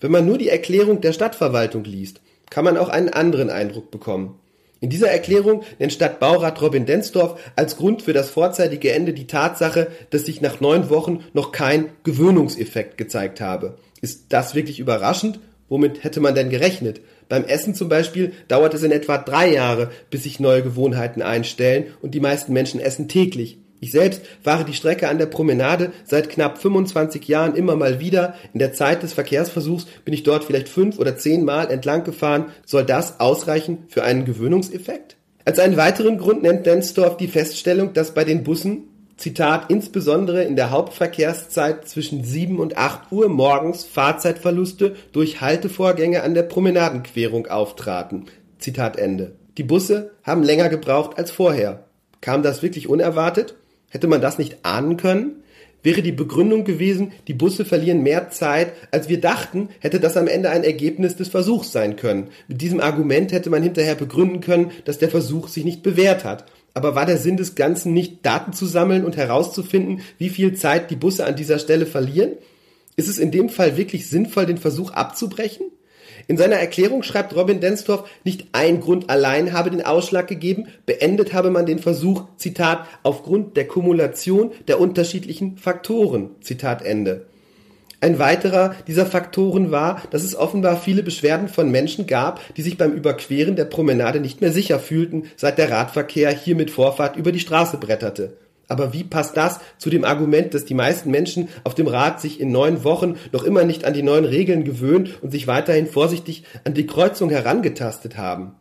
Wenn 0.00 0.12
man 0.12 0.26
nur 0.26 0.38
die 0.38 0.48
Erklärung 0.48 1.00
der 1.00 1.12
Stadtverwaltung 1.12 1.84
liest, 1.84 2.20
kann 2.50 2.64
man 2.64 2.76
auch 2.76 2.88
einen 2.88 3.08
anderen 3.08 3.50
Eindruck 3.50 3.90
bekommen. 3.90 4.38
In 4.80 4.88
dieser 4.88 5.10
Erklärung 5.10 5.62
nennt 5.78 5.92
Stadtbaurat 5.92 6.60
Robin 6.62 6.86
Densdorf 6.86 7.38
als 7.54 7.76
Grund 7.76 8.02
für 8.02 8.14
das 8.14 8.30
vorzeitige 8.30 8.92
Ende 8.92 9.12
die 9.12 9.26
Tatsache, 9.26 9.88
dass 10.10 10.24
sich 10.24 10.40
nach 10.40 10.60
neun 10.60 10.88
Wochen 10.88 11.24
noch 11.34 11.52
kein 11.52 11.90
Gewöhnungseffekt 12.02 12.96
gezeigt 12.96 13.40
habe. 13.40 13.76
Ist 14.00 14.26
das 14.30 14.54
wirklich 14.54 14.80
überraschend? 14.80 15.38
Womit 15.68 16.02
hätte 16.02 16.20
man 16.20 16.34
denn 16.34 16.50
gerechnet? 16.50 17.00
Beim 17.28 17.44
Essen 17.44 17.74
zum 17.74 17.88
Beispiel 17.88 18.32
dauert 18.48 18.74
es 18.74 18.82
in 18.82 18.90
etwa 18.90 19.18
drei 19.18 19.52
Jahre, 19.52 19.90
bis 20.10 20.24
sich 20.24 20.40
neue 20.40 20.62
Gewohnheiten 20.62 21.22
einstellen 21.22 21.86
und 22.02 22.12
die 22.12 22.20
meisten 22.20 22.52
Menschen 22.52 22.80
essen 22.80 23.08
täglich. 23.08 23.58
Ich 23.82 23.92
selbst 23.92 24.20
fahre 24.42 24.64
die 24.64 24.74
Strecke 24.74 25.08
an 25.08 25.18
der 25.18 25.26
Promenade 25.26 25.92
seit 26.04 26.28
knapp 26.28 26.58
25 26.58 27.26
Jahren 27.28 27.54
immer 27.54 27.76
mal 27.76 27.98
wieder. 27.98 28.34
In 28.52 28.58
der 28.58 28.74
Zeit 28.74 29.02
des 29.02 29.14
Verkehrsversuchs 29.14 29.86
bin 30.04 30.12
ich 30.12 30.22
dort 30.22 30.44
vielleicht 30.44 30.68
fünf 30.68 30.98
oder 30.98 31.16
zehn 31.16 31.44
Mal 31.44 31.70
entlang 31.70 32.04
gefahren. 32.04 32.52
Soll 32.66 32.84
das 32.84 33.20
ausreichen 33.20 33.84
für 33.88 34.04
einen 34.04 34.26
Gewöhnungseffekt? 34.26 35.16
Als 35.46 35.58
einen 35.58 35.78
weiteren 35.78 36.18
Grund 36.18 36.42
nennt 36.42 36.66
Densdorf 36.66 37.16
die 37.16 37.28
Feststellung, 37.28 37.94
dass 37.94 38.12
bei 38.12 38.24
den 38.24 38.44
Bussen, 38.44 38.89
Zitat, 39.20 39.66
insbesondere 39.68 40.44
in 40.44 40.56
der 40.56 40.70
Hauptverkehrszeit 40.70 41.86
zwischen 41.86 42.24
7 42.24 42.58
und 42.58 42.78
8 42.78 43.12
Uhr 43.12 43.28
morgens 43.28 43.84
Fahrzeitverluste 43.84 44.96
durch 45.12 45.42
Haltevorgänge 45.42 46.22
an 46.22 46.32
der 46.32 46.44
Promenadenquerung 46.44 47.46
auftraten. 47.46 48.24
Zitat 48.58 48.96
Ende. 48.96 49.32
Die 49.58 49.62
Busse 49.62 50.12
haben 50.22 50.42
länger 50.42 50.70
gebraucht 50.70 51.18
als 51.18 51.30
vorher. 51.30 51.84
Kam 52.22 52.42
das 52.42 52.62
wirklich 52.62 52.88
unerwartet? 52.88 53.56
Hätte 53.90 54.06
man 54.06 54.22
das 54.22 54.38
nicht 54.38 54.64
ahnen 54.64 54.96
können? 54.96 55.42
Wäre 55.82 56.00
die 56.00 56.12
Begründung 56.12 56.64
gewesen, 56.64 57.12
die 57.28 57.34
Busse 57.34 57.66
verlieren 57.66 58.02
mehr 58.02 58.30
Zeit, 58.30 58.72
als 58.90 59.10
wir 59.10 59.20
dachten, 59.20 59.68
hätte 59.80 60.00
das 60.00 60.16
am 60.16 60.28
Ende 60.28 60.48
ein 60.48 60.64
Ergebnis 60.64 61.16
des 61.16 61.28
Versuchs 61.28 61.72
sein 61.72 61.96
können. 61.96 62.28
Mit 62.48 62.62
diesem 62.62 62.80
Argument 62.80 63.32
hätte 63.32 63.50
man 63.50 63.62
hinterher 63.62 63.96
begründen 63.96 64.40
können, 64.40 64.70
dass 64.86 64.98
der 64.98 65.10
Versuch 65.10 65.48
sich 65.48 65.64
nicht 65.64 65.82
bewährt 65.82 66.24
hat. 66.24 66.46
Aber 66.74 66.94
war 66.94 67.06
der 67.06 67.16
Sinn 67.16 67.36
des 67.36 67.54
Ganzen 67.54 67.92
nicht, 67.92 68.24
Daten 68.24 68.52
zu 68.52 68.66
sammeln 68.66 69.04
und 69.04 69.16
herauszufinden, 69.16 70.02
wie 70.18 70.28
viel 70.28 70.54
Zeit 70.54 70.90
die 70.90 70.96
Busse 70.96 71.26
an 71.26 71.36
dieser 71.36 71.58
Stelle 71.58 71.86
verlieren? 71.86 72.32
Ist 72.96 73.08
es 73.08 73.18
in 73.18 73.30
dem 73.30 73.48
Fall 73.48 73.76
wirklich 73.76 74.08
sinnvoll, 74.08 74.46
den 74.46 74.58
Versuch 74.58 74.92
abzubrechen? 74.92 75.66
In 76.28 76.36
seiner 76.36 76.56
Erklärung 76.56 77.02
schreibt 77.02 77.34
Robin 77.34 77.60
Densdorf, 77.60 78.08
nicht 78.24 78.48
ein 78.52 78.80
Grund 78.80 79.10
allein 79.10 79.52
habe 79.52 79.70
den 79.70 79.84
Ausschlag 79.84 80.28
gegeben, 80.28 80.68
beendet 80.86 81.32
habe 81.32 81.50
man 81.50 81.66
den 81.66 81.78
Versuch, 81.78 82.24
Zitat, 82.36 82.86
aufgrund 83.02 83.56
der 83.56 83.66
Kumulation 83.66 84.52
der 84.68 84.80
unterschiedlichen 84.80 85.56
Faktoren, 85.56 86.30
Zitat 86.40 86.82
Ende. 86.82 87.26
Ein 88.02 88.18
weiterer 88.18 88.74
dieser 88.86 89.04
Faktoren 89.04 89.70
war, 89.70 90.02
dass 90.10 90.24
es 90.24 90.34
offenbar 90.34 90.78
viele 90.78 91.02
Beschwerden 91.02 91.48
von 91.48 91.70
Menschen 91.70 92.06
gab, 92.06 92.40
die 92.54 92.62
sich 92.62 92.78
beim 92.78 92.92
Überqueren 92.92 93.56
der 93.56 93.66
Promenade 93.66 94.20
nicht 94.20 94.40
mehr 94.40 94.52
sicher 94.52 94.78
fühlten, 94.78 95.24
seit 95.36 95.58
der 95.58 95.70
Radverkehr 95.70 96.30
hier 96.30 96.56
mit 96.56 96.70
Vorfahrt 96.70 97.16
über 97.16 97.30
die 97.30 97.40
Straße 97.40 97.76
bretterte. 97.76 98.38
Aber 98.68 98.94
wie 98.94 99.04
passt 99.04 99.36
das 99.36 99.58
zu 99.78 99.90
dem 99.90 100.04
Argument, 100.04 100.54
dass 100.54 100.64
die 100.64 100.74
meisten 100.74 101.10
Menschen 101.10 101.48
auf 101.64 101.74
dem 101.74 101.88
Rad 101.88 102.20
sich 102.20 102.40
in 102.40 102.52
neun 102.52 102.84
Wochen 102.84 103.16
noch 103.32 103.42
immer 103.42 103.64
nicht 103.64 103.84
an 103.84 103.94
die 103.94 104.02
neuen 104.02 104.24
Regeln 104.24 104.64
gewöhnt 104.64 105.22
und 105.22 105.30
sich 105.32 105.46
weiterhin 105.46 105.88
vorsichtig 105.88 106.44
an 106.64 106.72
die 106.72 106.86
Kreuzung 106.86 107.28
herangetastet 107.30 108.16
haben? 108.16 108.54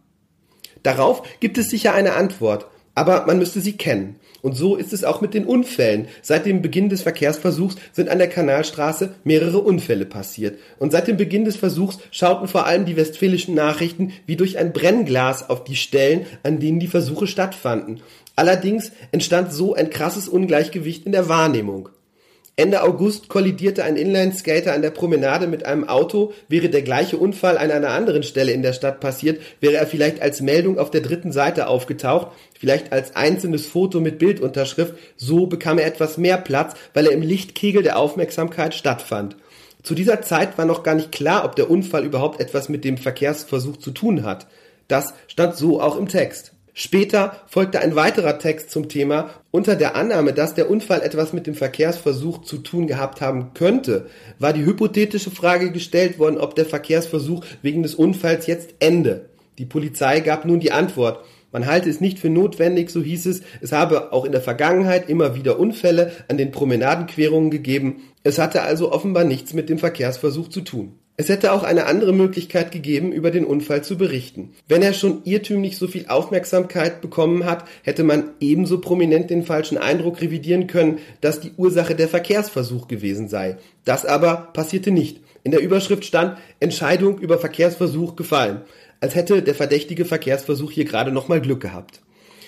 Darauf 0.84 1.22
gibt 1.40 1.58
es 1.58 1.70
sicher 1.70 1.94
eine 1.94 2.14
Antwort, 2.14 2.66
aber 3.00 3.26
man 3.26 3.40
müsste 3.40 3.62
sie 3.62 3.78
kennen. 3.78 4.18
Und 4.42 4.58
so 4.58 4.76
ist 4.76 4.92
es 4.92 5.06
auch 5.06 5.22
mit 5.22 5.34
den 5.34 5.46
Unfällen. 5.46 6.10
Seit 6.22 6.46
dem 6.46 6.62
Beginn 6.62 6.90
des 6.90 7.02
Verkehrsversuchs 7.02 7.78
sind 7.94 8.10
an 8.10 8.18
der 8.18 8.28
Kanalstraße 8.28 9.16
mehrere 9.24 9.60
Unfälle 9.60 10.06
passiert. 10.06 10.60
Und 10.80 10.92
seit 10.92 11.08
dem 11.08 11.16
Beginn 11.16 11.46
des 11.46 11.56
Versuchs 11.56 12.00
schauten 12.12 12.50
vor 12.50 12.66
allem 12.66 12.84
die 12.84 12.98
westfälischen 12.98 13.56
Nachrichten 13.56 14.12
wie 14.26 14.36
durch 14.36 14.58
ein 14.58 14.74
Brennglas 14.74 15.50
auf 15.50 15.64
die 15.64 15.78
Stellen, 15.78 16.26
an 16.44 16.60
denen 16.60 16.82
die 16.82 16.88
Versuche 16.88 17.26
stattfanden. 17.26 18.02
Allerdings 18.36 18.92
entstand 19.14 19.54
so 19.54 19.76
ein 19.76 19.90
krasses 19.90 20.28
Ungleichgewicht 20.28 21.06
in 21.06 21.14
der 21.14 21.30
Wahrnehmung. 21.30 21.88
Ende 22.60 22.84
August 22.84 23.30
kollidierte 23.30 23.86
ein 23.86 23.96
Inlineskater 23.96 24.74
an 24.74 24.82
der 24.82 24.90
Promenade 24.90 25.48
mit 25.48 25.66
einem 25.66 25.88
Auto. 25.88 26.34
Wäre 26.50 26.68
der 26.68 26.82
gleiche 26.82 27.16
Unfall 27.16 27.58
an 27.58 27.72
einer 27.72 27.92
anderen 27.92 28.22
Stelle 28.22 28.52
in 28.52 28.64
der 28.64 28.74
Stadt 28.74 29.00
passiert, 29.00 29.40
wäre 29.62 29.78
er 29.78 29.88
vielleicht 29.88 30.22
als 30.22 30.42
Meldung 30.42 30.78
auf 30.78 30.92
der 30.92 31.00
dritten 31.00 31.32
Seite 31.32 31.68
aufgetaucht, 31.68 32.34
vielleicht 32.60 32.92
als 32.92 33.16
einzelnes 33.16 33.66
Foto 33.66 34.02
mit 34.02 34.20
Bildunterschrift. 34.20 34.94
So 35.16 35.48
bekam 35.48 35.78
er 35.78 35.86
etwas 35.86 36.18
mehr 36.18 36.36
Platz, 36.36 36.74
weil 36.94 37.06
er 37.06 37.14
im 37.14 37.22
Lichtkegel 37.22 37.82
der 37.82 37.98
Aufmerksamkeit 37.98 38.76
stattfand. 38.76 39.38
Zu 39.82 39.96
dieser 39.96 40.22
Zeit 40.22 40.58
war 40.58 40.66
noch 40.66 40.84
gar 40.84 40.96
nicht 40.96 41.14
klar, 41.14 41.46
ob 41.46 41.56
der 41.56 41.72
Unfall 41.72 42.04
überhaupt 42.04 42.42
etwas 42.42 42.68
mit 42.68 42.84
dem 42.84 42.98
Verkehrsversuch 42.98 43.78
zu 43.78 43.92
tun 43.92 44.24
hat. 44.24 44.48
Das 44.90 45.14
stand 45.30 45.56
so 45.56 45.80
auch 45.80 45.96
im 45.96 46.10
Text. 46.10 46.52
Später 46.82 47.42
folgte 47.48 47.82
ein 47.82 47.98
weiterer 47.98 48.40
Text 48.40 48.72
zum 48.72 48.88
Thema 48.88 49.32
unter 49.52 49.76
der 49.76 49.98
Annahme, 49.98 50.32
dass 50.32 50.54
der 50.54 50.70
Unfall 50.70 51.02
etwas 51.02 51.34
mit 51.34 51.46
dem 51.46 51.54
Verkehrsversuch 51.54 52.44
zu 52.44 52.60
tun 52.60 52.88
gehabt 52.88 53.20
haben 53.20 53.54
könnte, 53.54 54.06
war 54.40 54.54
die 54.54 54.64
hypothetische 54.64 55.30
Frage 55.30 55.74
gestellt 55.74 56.20
worden, 56.20 56.38
ob 56.38 56.56
der 56.56 56.66
Verkehrsversuch 56.66 57.44
wegen 57.62 57.84
des 57.84 57.96
Unfalls 57.96 58.48
jetzt 58.48 58.76
ende. 58.80 59.26
Die 59.58 59.66
Polizei 59.66 60.22
gab 60.22 60.46
nun 60.46 60.62
die 60.62 60.72
Antwort. 60.72 61.26
Man 61.52 61.66
halte 61.66 61.90
es 61.90 62.00
nicht 62.00 62.18
für 62.18 62.30
notwendig, 62.30 62.92
so 62.92 63.02
hieß 63.02 63.26
es, 63.26 63.42
es 63.60 63.74
habe 63.74 64.14
auch 64.14 64.24
in 64.24 64.32
der 64.32 64.40
Vergangenheit 64.40 65.10
immer 65.10 65.36
wieder 65.36 65.60
Unfälle 65.60 66.14
an 66.30 66.38
den 66.38 66.52
Promenadenquerungen 66.52 67.52
gegeben, 67.52 68.04
es 68.24 68.40
hatte 68.40 68.62
also 68.62 68.94
offenbar 68.94 69.26
nichts 69.26 69.54
mit 69.54 69.68
dem 69.68 69.80
Verkehrsversuch 69.80 70.48
zu 70.48 70.62
tun. 70.62 70.98
Es 71.20 71.28
hätte 71.28 71.52
auch 71.52 71.64
eine 71.64 71.86
andere 71.86 72.14
Möglichkeit 72.14 72.72
gegeben, 72.72 73.12
über 73.12 73.30
den 73.30 73.44
Unfall 73.44 73.84
zu 73.84 73.98
berichten. 73.98 74.54
Wenn 74.70 74.82
er 74.82 74.94
schon 74.94 75.20
irrtümlich 75.26 75.78
so 75.78 75.90
viel 75.90 76.06
Aufmerksamkeit 76.08 77.02
bekommen 77.02 77.44
hat, 77.44 77.66
hätte 77.84 78.06
man 78.06 78.30
ebenso 78.40 78.80
prominent 78.80 79.30
den 79.30 79.44
falschen 79.44 79.78
Eindruck 79.78 80.22
revidieren 80.22 80.68
können, 80.68 81.00
dass 81.20 81.42
die 81.42 81.52
Ursache 81.58 81.94
der 81.94 82.08
Verkehrsversuch 82.08 82.88
gewesen 82.88 83.28
sei. 83.28 83.58
Das 83.84 84.06
aber 84.06 84.48
passierte 84.54 84.92
nicht. 84.92 85.20
In 85.44 85.52
der 85.52 85.60
Überschrift 85.60 86.06
stand 86.06 86.38
Entscheidung 86.62 87.20
über 87.20 87.38
Verkehrsversuch 87.38 88.16
gefallen, 88.16 88.62
als 89.02 89.14
hätte 89.14 89.42
der 89.42 89.56
verdächtige 89.56 90.06
Verkehrsversuch 90.06 90.72
hier 90.72 90.86
gerade 90.86 91.12
nochmal 91.12 91.42
Glück 91.42 91.60
gehabt. 91.60 92.00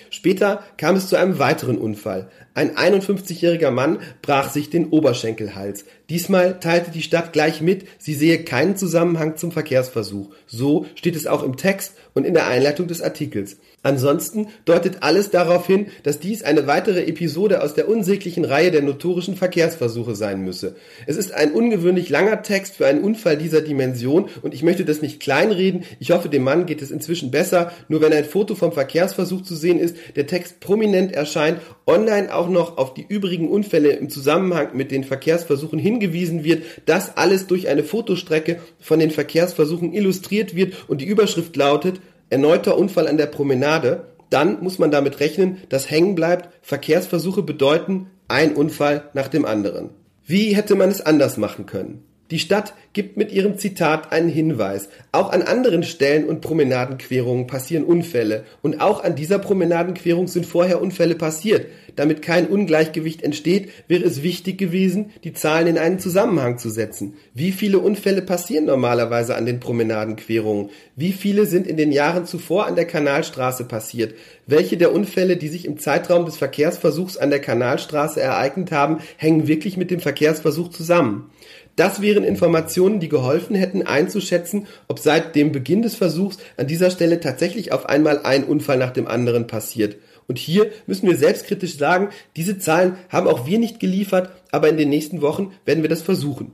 Später 0.08 0.62
kam 0.78 0.96
es 0.96 1.08
zu 1.08 1.16
einem 1.16 1.38
weiteren 1.38 1.76
Unfall. 1.76 2.30
Ein 2.54 2.76
51-jähriger 2.76 3.70
Mann 3.70 3.98
brach 4.20 4.50
sich 4.50 4.68
den 4.68 4.88
Oberschenkelhals. 4.88 5.84
Diesmal 6.10 6.60
teilte 6.60 6.90
die 6.90 7.00
Stadt 7.00 7.32
gleich 7.32 7.62
mit, 7.62 7.86
sie 7.98 8.12
sehe 8.12 8.44
keinen 8.44 8.76
Zusammenhang 8.76 9.38
zum 9.38 9.52
Verkehrsversuch. 9.52 10.28
So 10.46 10.84
steht 10.94 11.16
es 11.16 11.26
auch 11.26 11.42
im 11.42 11.56
Text 11.56 11.94
und 12.12 12.26
in 12.26 12.34
der 12.34 12.46
Einleitung 12.46 12.86
des 12.88 13.00
Artikels. 13.00 13.56
Ansonsten 13.84 14.46
deutet 14.64 15.02
alles 15.02 15.30
darauf 15.30 15.66
hin, 15.66 15.86
dass 16.04 16.20
dies 16.20 16.44
eine 16.44 16.68
weitere 16.68 17.04
Episode 17.04 17.62
aus 17.62 17.74
der 17.74 17.88
unsäglichen 17.88 18.44
Reihe 18.44 18.70
der 18.70 18.82
notorischen 18.82 19.34
Verkehrsversuche 19.34 20.14
sein 20.14 20.44
müsse. 20.44 20.76
Es 21.06 21.16
ist 21.16 21.32
ein 21.32 21.52
ungewöhnlich 21.52 22.08
langer 22.08 22.42
Text 22.42 22.76
für 22.76 22.86
einen 22.86 23.02
Unfall 23.02 23.36
dieser 23.36 23.60
Dimension 23.60 24.28
und 24.42 24.54
ich 24.54 24.62
möchte 24.62 24.84
das 24.84 25.02
nicht 25.02 25.18
kleinreden. 25.18 25.82
Ich 25.98 26.12
hoffe, 26.12 26.28
dem 26.28 26.44
Mann 26.44 26.66
geht 26.66 26.80
es 26.80 26.92
inzwischen 26.92 27.32
besser. 27.32 27.72
Nur 27.88 28.00
wenn 28.02 28.12
ein 28.12 28.24
Foto 28.24 28.54
vom 28.54 28.72
Verkehrsversuch 28.72 29.42
zu 29.42 29.56
sehen 29.56 29.80
ist, 29.80 29.96
der 30.14 30.28
Text 30.28 30.60
prominent 30.60 31.12
erscheint, 31.12 31.60
online 31.84 32.32
auch 32.32 32.41
noch 32.48 32.78
auf 32.78 32.94
die 32.94 33.06
übrigen 33.06 33.48
Unfälle 33.48 33.90
im 33.92 34.10
Zusammenhang 34.10 34.68
mit 34.74 34.90
den 34.90 35.04
Verkehrsversuchen 35.04 35.78
hingewiesen 35.78 36.44
wird, 36.44 36.64
das 36.86 37.16
alles 37.16 37.46
durch 37.46 37.68
eine 37.68 37.84
Fotostrecke 37.84 38.60
von 38.80 38.98
den 38.98 39.10
Verkehrsversuchen 39.10 39.92
illustriert 39.92 40.54
wird 40.54 40.74
und 40.88 41.00
die 41.00 41.06
Überschrift 41.06 41.56
lautet 41.56 42.00
erneuter 42.30 42.78
Unfall 42.78 43.08
an 43.08 43.18
der 43.18 43.26
Promenade, 43.26 44.06
dann 44.30 44.62
muss 44.62 44.78
man 44.78 44.90
damit 44.90 45.20
rechnen, 45.20 45.58
dass 45.68 45.90
hängen 45.90 46.14
bleibt, 46.14 46.48
Verkehrsversuche 46.62 47.42
bedeuten 47.42 48.06
ein 48.26 48.54
Unfall 48.54 49.10
nach 49.12 49.28
dem 49.28 49.44
anderen. 49.44 49.90
Wie 50.24 50.56
hätte 50.56 50.74
man 50.74 50.88
es 50.88 51.02
anders 51.02 51.36
machen 51.36 51.66
können? 51.66 52.04
Die 52.32 52.38
Stadt 52.38 52.72
gibt 52.94 53.18
mit 53.18 53.30
ihrem 53.30 53.58
Zitat 53.58 54.10
einen 54.10 54.30
Hinweis. 54.30 54.88
Auch 55.12 55.32
an 55.32 55.42
anderen 55.42 55.82
Stellen 55.82 56.24
und 56.24 56.40
Promenadenquerungen 56.40 57.46
passieren 57.46 57.84
Unfälle. 57.84 58.44
Und 58.62 58.80
auch 58.80 59.04
an 59.04 59.14
dieser 59.14 59.38
Promenadenquerung 59.38 60.28
sind 60.28 60.46
vorher 60.46 60.80
Unfälle 60.80 61.14
passiert. 61.14 61.66
Damit 61.94 62.22
kein 62.22 62.46
Ungleichgewicht 62.46 63.22
entsteht, 63.22 63.68
wäre 63.86 64.04
es 64.04 64.22
wichtig 64.22 64.56
gewesen, 64.56 65.10
die 65.24 65.34
Zahlen 65.34 65.66
in 65.66 65.76
einen 65.76 65.98
Zusammenhang 65.98 66.56
zu 66.56 66.70
setzen. 66.70 67.16
Wie 67.34 67.52
viele 67.52 67.78
Unfälle 67.80 68.22
passieren 68.22 68.64
normalerweise 68.64 69.34
an 69.34 69.44
den 69.44 69.60
Promenadenquerungen? 69.60 70.70
Wie 70.96 71.12
viele 71.12 71.44
sind 71.44 71.66
in 71.66 71.76
den 71.76 71.92
Jahren 71.92 72.24
zuvor 72.24 72.66
an 72.66 72.76
der 72.76 72.86
Kanalstraße 72.86 73.64
passiert? 73.64 74.14
Welche 74.46 74.78
der 74.78 74.94
Unfälle, 74.94 75.36
die 75.36 75.48
sich 75.48 75.66
im 75.66 75.78
Zeitraum 75.78 76.24
des 76.24 76.38
Verkehrsversuchs 76.38 77.18
an 77.18 77.28
der 77.28 77.40
Kanalstraße 77.40 78.22
ereignet 78.22 78.72
haben, 78.72 79.00
hängen 79.18 79.48
wirklich 79.48 79.76
mit 79.76 79.90
dem 79.90 80.00
Verkehrsversuch 80.00 80.70
zusammen? 80.70 81.30
Das 81.76 82.02
wären 82.02 82.24
Informationen, 82.24 83.00
die 83.00 83.08
geholfen 83.08 83.56
hätten 83.56 83.82
einzuschätzen, 83.82 84.66
ob 84.88 84.98
seit 84.98 85.34
dem 85.34 85.52
Beginn 85.52 85.82
des 85.82 85.94
Versuchs 85.94 86.38
an 86.56 86.66
dieser 86.66 86.90
Stelle 86.90 87.20
tatsächlich 87.20 87.72
auf 87.72 87.86
einmal 87.86 88.20
ein 88.24 88.44
Unfall 88.44 88.76
nach 88.76 88.92
dem 88.92 89.06
anderen 89.06 89.46
passiert. 89.46 89.96
Und 90.28 90.38
hier 90.38 90.70
müssen 90.86 91.08
wir 91.08 91.16
selbstkritisch 91.16 91.78
sagen, 91.78 92.10
diese 92.36 92.58
Zahlen 92.58 92.96
haben 93.08 93.26
auch 93.26 93.46
wir 93.46 93.58
nicht 93.58 93.80
geliefert, 93.80 94.30
aber 94.50 94.68
in 94.68 94.76
den 94.76 94.88
nächsten 94.88 95.22
Wochen 95.22 95.52
werden 95.64 95.82
wir 95.82 95.88
das 95.88 96.02
versuchen. 96.02 96.52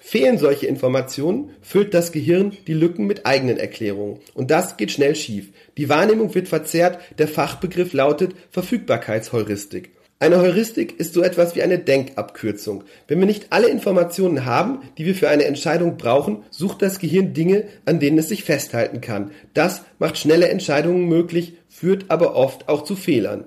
Fehlen 0.00 0.38
solche 0.38 0.66
Informationen, 0.68 1.50
füllt 1.62 1.92
das 1.92 2.12
Gehirn 2.12 2.56
die 2.68 2.74
Lücken 2.74 3.06
mit 3.06 3.26
eigenen 3.26 3.56
Erklärungen. 3.56 4.20
Und 4.34 4.52
das 4.52 4.76
geht 4.76 4.92
schnell 4.92 5.16
schief. 5.16 5.48
Die 5.76 5.88
Wahrnehmung 5.88 6.34
wird 6.34 6.46
verzerrt, 6.46 7.00
der 7.18 7.26
Fachbegriff 7.26 7.92
lautet 7.92 8.34
Verfügbarkeitsheuristik. 8.50 9.90
Eine 10.18 10.38
Heuristik 10.40 10.98
ist 10.98 11.12
so 11.12 11.22
etwas 11.22 11.56
wie 11.56 11.62
eine 11.62 11.78
Denkabkürzung. 11.78 12.84
Wenn 13.06 13.18
wir 13.18 13.26
nicht 13.26 13.48
alle 13.50 13.68
Informationen 13.68 14.46
haben, 14.46 14.78
die 14.96 15.04
wir 15.04 15.14
für 15.14 15.28
eine 15.28 15.44
Entscheidung 15.44 15.98
brauchen, 15.98 16.42
sucht 16.48 16.80
das 16.80 16.98
Gehirn 17.00 17.34
Dinge, 17.34 17.64
an 17.84 18.00
denen 18.00 18.16
es 18.16 18.30
sich 18.30 18.42
festhalten 18.42 19.02
kann. 19.02 19.30
Das 19.52 19.82
macht 19.98 20.16
schnelle 20.16 20.48
Entscheidungen 20.48 21.06
möglich, 21.06 21.58
führt 21.68 22.06
aber 22.08 22.34
oft 22.34 22.70
auch 22.70 22.84
zu 22.84 22.96
Fehlern. 22.96 23.44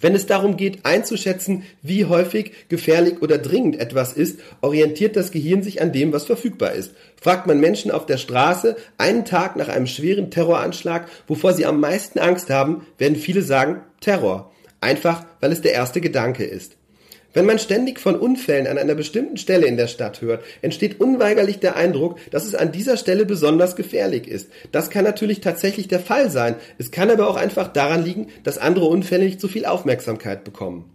Wenn 0.00 0.14
es 0.14 0.24
darum 0.24 0.56
geht, 0.56 0.86
einzuschätzen, 0.86 1.64
wie 1.82 2.06
häufig, 2.06 2.52
gefährlich 2.70 3.20
oder 3.20 3.36
dringend 3.36 3.78
etwas 3.78 4.14
ist, 4.14 4.40
orientiert 4.62 5.14
das 5.14 5.30
Gehirn 5.30 5.62
sich 5.62 5.82
an 5.82 5.92
dem, 5.92 6.10
was 6.10 6.24
verfügbar 6.24 6.72
ist. 6.72 6.92
Fragt 7.20 7.46
man 7.46 7.60
Menschen 7.60 7.90
auf 7.90 8.06
der 8.06 8.16
Straße 8.16 8.76
einen 8.96 9.26
Tag 9.26 9.56
nach 9.56 9.68
einem 9.68 9.86
schweren 9.86 10.30
Terroranschlag, 10.30 11.06
wovor 11.26 11.52
sie 11.52 11.66
am 11.66 11.80
meisten 11.80 12.18
Angst 12.18 12.48
haben, 12.48 12.86
werden 12.96 13.16
viele 13.16 13.42
sagen 13.42 13.82
Terror 14.00 14.52
einfach 14.80 15.24
weil 15.40 15.52
es 15.52 15.60
der 15.60 15.72
erste 15.72 16.00
Gedanke 16.00 16.44
ist. 16.44 16.76
Wenn 17.36 17.44
man 17.44 17.58
ständig 17.58 18.00
von 18.00 18.14
Unfällen 18.14 18.66
an 18.66 18.78
einer 18.78 18.94
bestimmten 18.94 19.36
Stelle 19.36 19.66
in 19.66 19.76
der 19.76 19.88
Stadt 19.88 20.22
hört, 20.22 20.42
entsteht 20.62 21.00
unweigerlich 21.00 21.58
der 21.58 21.76
Eindruck, 21.76 22.18
dass 22.30 22.46
es 22.46 22.54
an 22.54 22.72
dieser 22.72 22.96
Stelle 22.96 23.26
besonders 23.26 23.76
gefährlich 23.76 24.26
ist. 24.26 24.48
Das 24.72 24.88
kann 24.88 25.04
natürlich 25.04 25.42
tatsächlich 25.42 25.86
der 25.86 26.00
Fall 26.00 26.30
sein. 26.30 26.54
Es 26.78 26.90
kann 26.90 27.10
aber 27.10 27.28
auch 27.28 27.36
einfach 27.36 27.68
daran 27.68 28.02
liegen, 28.02 28.28
dass 28.42 28.56
andere 28.56 28.86
Unfälle 28.86 29.26
nicht 29.26 29.38
so 29.38 29.48
viel 29.48 29.66
Aufmerksamkeit 29.66 30.44
bekommen. 30.44 30.90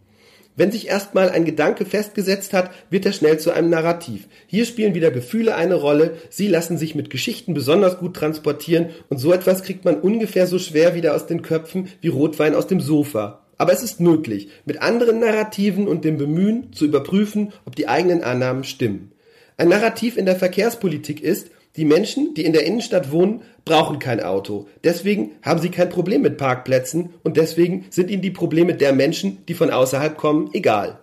Wenn 0.55 0.71
sich 0.71 0.88
erstmal 0.88 1.29
ein 1.29 1.45
Gedanke 1.45 1.85
festgesetzt 1.85 2.53
hat, 2.53 2.71
wird 2.89 3.05
er 3.05 3.13
schnell 3.13 3.39
zu 3.39 3.51
einem 3.51 3.69
Narrativ. 3.69 4.27
Hier 4.47 4.65
spielen 4.65 4.95
wieder 4.95 5.11
Gefühle 5.11 5.55
eine 5.55 5.75
Rolle, 5.75 6.17
sie 6.29 6.47
lassen 6.47 6.77
sich 6.77 6.93
mit 6.93 7.09
Geschichten 7.09 7.53
besonders 7.53 8.00
gut 8.00 8.15
transportieren 8.15 8.89
und 9.09 9.19
so 9.19 9.31
etwas 9.31 9.61
kriegt 9.63 9.85
man 9.85 10.01
ungefähr 10.01 10.47
so 10.47 10.59
schwer 10.59 10.95
wieder 10.95 11.15
aus 11.15 11.27
den 11.27 11.41
Köpfen 11.41 11.88
wie 12.01 12.09
Rotwein 12.09 12.55
aus 12.55 12.67
dem 12.67 12.81
Sofa. 12.81 13.40
Aber 13.61 13.73
es 13.73 13.83
ist 13.83 13.99
möglich, 13.99 14.49
mit 14.65 14.81
anderen 14.81 15.19
Narrativen 15.19 15.87
und 15.87 16.03
dem 16.03 16.17
Bemühen 16.17 16.73
zu 16.73 16.85
überprüfen, 16.85 17.53
ob 17.63 17.75
die 17.75 17.87
eigenen 17.87 18.23
Annahmen 18.23 18.63
stimmen. 18.63 19.11
Ein 19.55 19.69
Narrativ 19.69 20.17
in 20.17 20.25
der 20.25 20.35
Verkehrspolitik 20.35 21.21
ist, 21.21 21.51
die 21.75 21.85
Menschen, 21.85 22.33
die 22.33 22.43
in 22.43 22.53
der 22.53 22.65
Innenstadt 22.65 23.11
wohnen, 23.11 23.43
brauchen 23.63 23.99
kein 23.99 24.19
Auto. 24.19 24.67
Deswegen 24.83 25.33
haben 25.43 25.61
sie 25.61 25.69
kein 25.69 25.89
Problem 25.89 26.23
mit 26.23 26.37
Parkplätzen 26.37 27.11
und 27.21 27.37
deswegen 27.37 27.85
sind 27.91 28.09
ihnen 28.09 28.23
die 28.23 28.31
Probleme 28.31 28.73
der 28.73 28.93
Menschen, 28.93 29.45
die 29.47 29.53
von 29.53 29.69
außerhalb 29.69 30.17
kommen, 30.17 30.49
egal. 30.53 30.97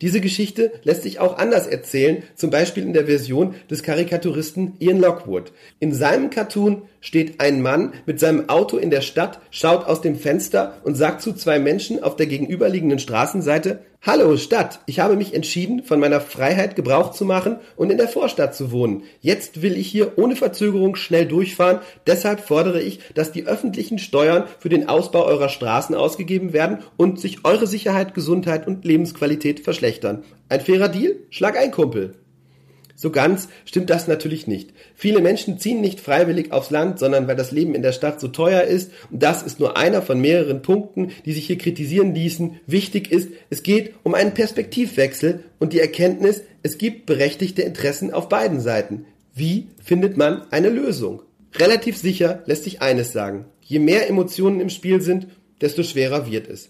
Diese 0.00 0.20
Geschichte 0.20 0.72
lässt 0.84 1.02
sich 1.02 1.18
auch 1.18 1.38
anders 1.38 1.66
erzählen, 1.66 2.22
zum 2.34 2.50
Beispiel 2.50 2.84
in 2.84 2.94
der 2.94 3.06
Version 3.06 3.54
des 3.68 3.82
Karikaturisten 3.82 4.74
Ian 4.78 5.00
Lockwood. 5.00 5.52
In 5.78 5.92
seinem 5.92 6.30
Cartoon 6.30 6.82
steht 7.00 7.40
ein 7.40 7.62
Mann 7.62 7.94
mit 8.06 8.20
seinem 8.20 8.48
Auto 8.48 8.76
in 8.76 8.90
der 8.90 9.00
Stadt, 9.00 9.40
schaut 9.50 9.86
aus 9.86 10.00
dem 10.00 10.16
Fenster 10.16 10.78
und 10.84 10.94
sagt 10.94 11.22
zu 11.22 11.32
zwei 11.32 11.58
Menschen 11.58 12.02
auf 12.02 12.16
der 12.16 12.26
gegenüberliegenden 12.26 12.98
Straßenseite, 12.98 13.80
Hallo 14.02 14.38
Stadt, 14.38 14.80
ich 14.86 14.98
habe 14.98 15.14
mich 15.14 15.34
entschieden, 15.34 15.82
von 15.82 16.00
meiner 16.00 16.22
Freiheit 16.22 16.74
Gebrauch 16.74 17.10
zu 17.10 17.26
machen 17.26 17.58
und 17.76 17.92
in 17.92 17.98
der 17.98 18.08
Vorstadt 18.08 18.54
zu 18.54 18.72
wohnen. 18.72 19.02
Jetzt 19.20 19.60
will 19.60 19.76
ich 19.76 19.88
hier 19.88 20.16
ohne 20.16 20.36
Verzögerung 20.36 20.96
schnell 20.96 21.26
durchfahren, 21.26 21.80
deshalb 22.06 22.40
fordere 22.40 22.80
ich, 22.80 23.00
dass 23.12 23.30
die 23.30 23.46
öffentlichen 23.46 23.98
Steuern 23.98 24.44
für 24.58 24.70
den 24.70 24.88
Ausbau 24.88 25.26
eurer 25.26 25.50
Straßen 25.50 25.94
ausgegeben 25.94 26.54
werden 26.54 26.78
und 26.96 27.20
sich 27.20 27.44
eure 27.44 27.66
Sicherheit, 27.66 28.14
Gesundheit 28.14 28.66
und 28.66 28.86
Lebensqualität 28.86 29.60
verschlechtern. 29.60 30.24
Ein 30.48 30.62
fairer 30.62 30.88
Deal? 30.88 31.16
Schlag 31.28 31.58
ein, 31.58 31.70
Kumpel. 31.70 32.14
So 33.00 33.08
ganz 33.08 33.48
stimmt 33.64 33.88
das 33.88 34.08
natürlich 34.08 34.46
nicht. 34.46 34.74
Viele 34.94 35.22
Menschen 35.22 35.58
ziehen 35.58 35.80
nicht 35.80 36.00
freiwillig 36.00 36.52
aufs 36.52 36.68
Land, 36.68 36.98
sondern 36.98 37.26
weil 37.28 37.34
das 37.34 37.50
Leben 37.50 37.74
in 37.74 37.80
der 37.80 37.92
Stadt 37.92 38.20
so 38.20 38.28
teuer 38.28 38.64
ist. 38.64 38.92
Und 39.10 39.22
das 39.22 39.42
ist 39.42 39.58
nur 39.58 39.78
einer 39.78 40.02
von 40.02 40.20
mehreren 40.20 40.60
Punkten, 40.60 41.10
die 41.24 41.32
sich 41.32 41.46
hier 41.46 41.56
kritisieren 41.56 42.14
ließen. 42.14 42.60
Wichtig 42.66 43.10
ist, 43.10 43.30
es 43.48 43.62
geht 43.62 43.94
um 44.02 44.12
einen 44.12 44.34
Perspektivwechsel 44.34 45.44
und 45.58 45.72
die 45.72 45.80
Erkenntnis, 45.80 46.42
es 46.62 46.76
gibt 46.76 47.06
berechtigte 47.06 47.62
Interessen 47.62 48.12
auf 48.12 48.28
beiden 48.28 48.60
Seiten. 48.60 49.06
Wie 49.34 49.68
findet 49.82 50.18
man 50.18 50.42
eine 50.52 50.68
Lösung? 50.68 51.22
Relativ 51.58 51.96
sicher 51.96 52.42
lässt 52.44 52.64
sich 52.64 52.82
eines 52.82 53.12
sagen. 53.12 53.46
Je 53.62 53.78
mehr 53.78 54.10
Emotionen 54.10 54.60
im 54.60 54.68
Spiel 54.68 55.00
sind, 55.00 55.26
desto 55.62 55.84
schwerer 55.84 56.30
wird 56.30 56.48
es. 56.48 56.68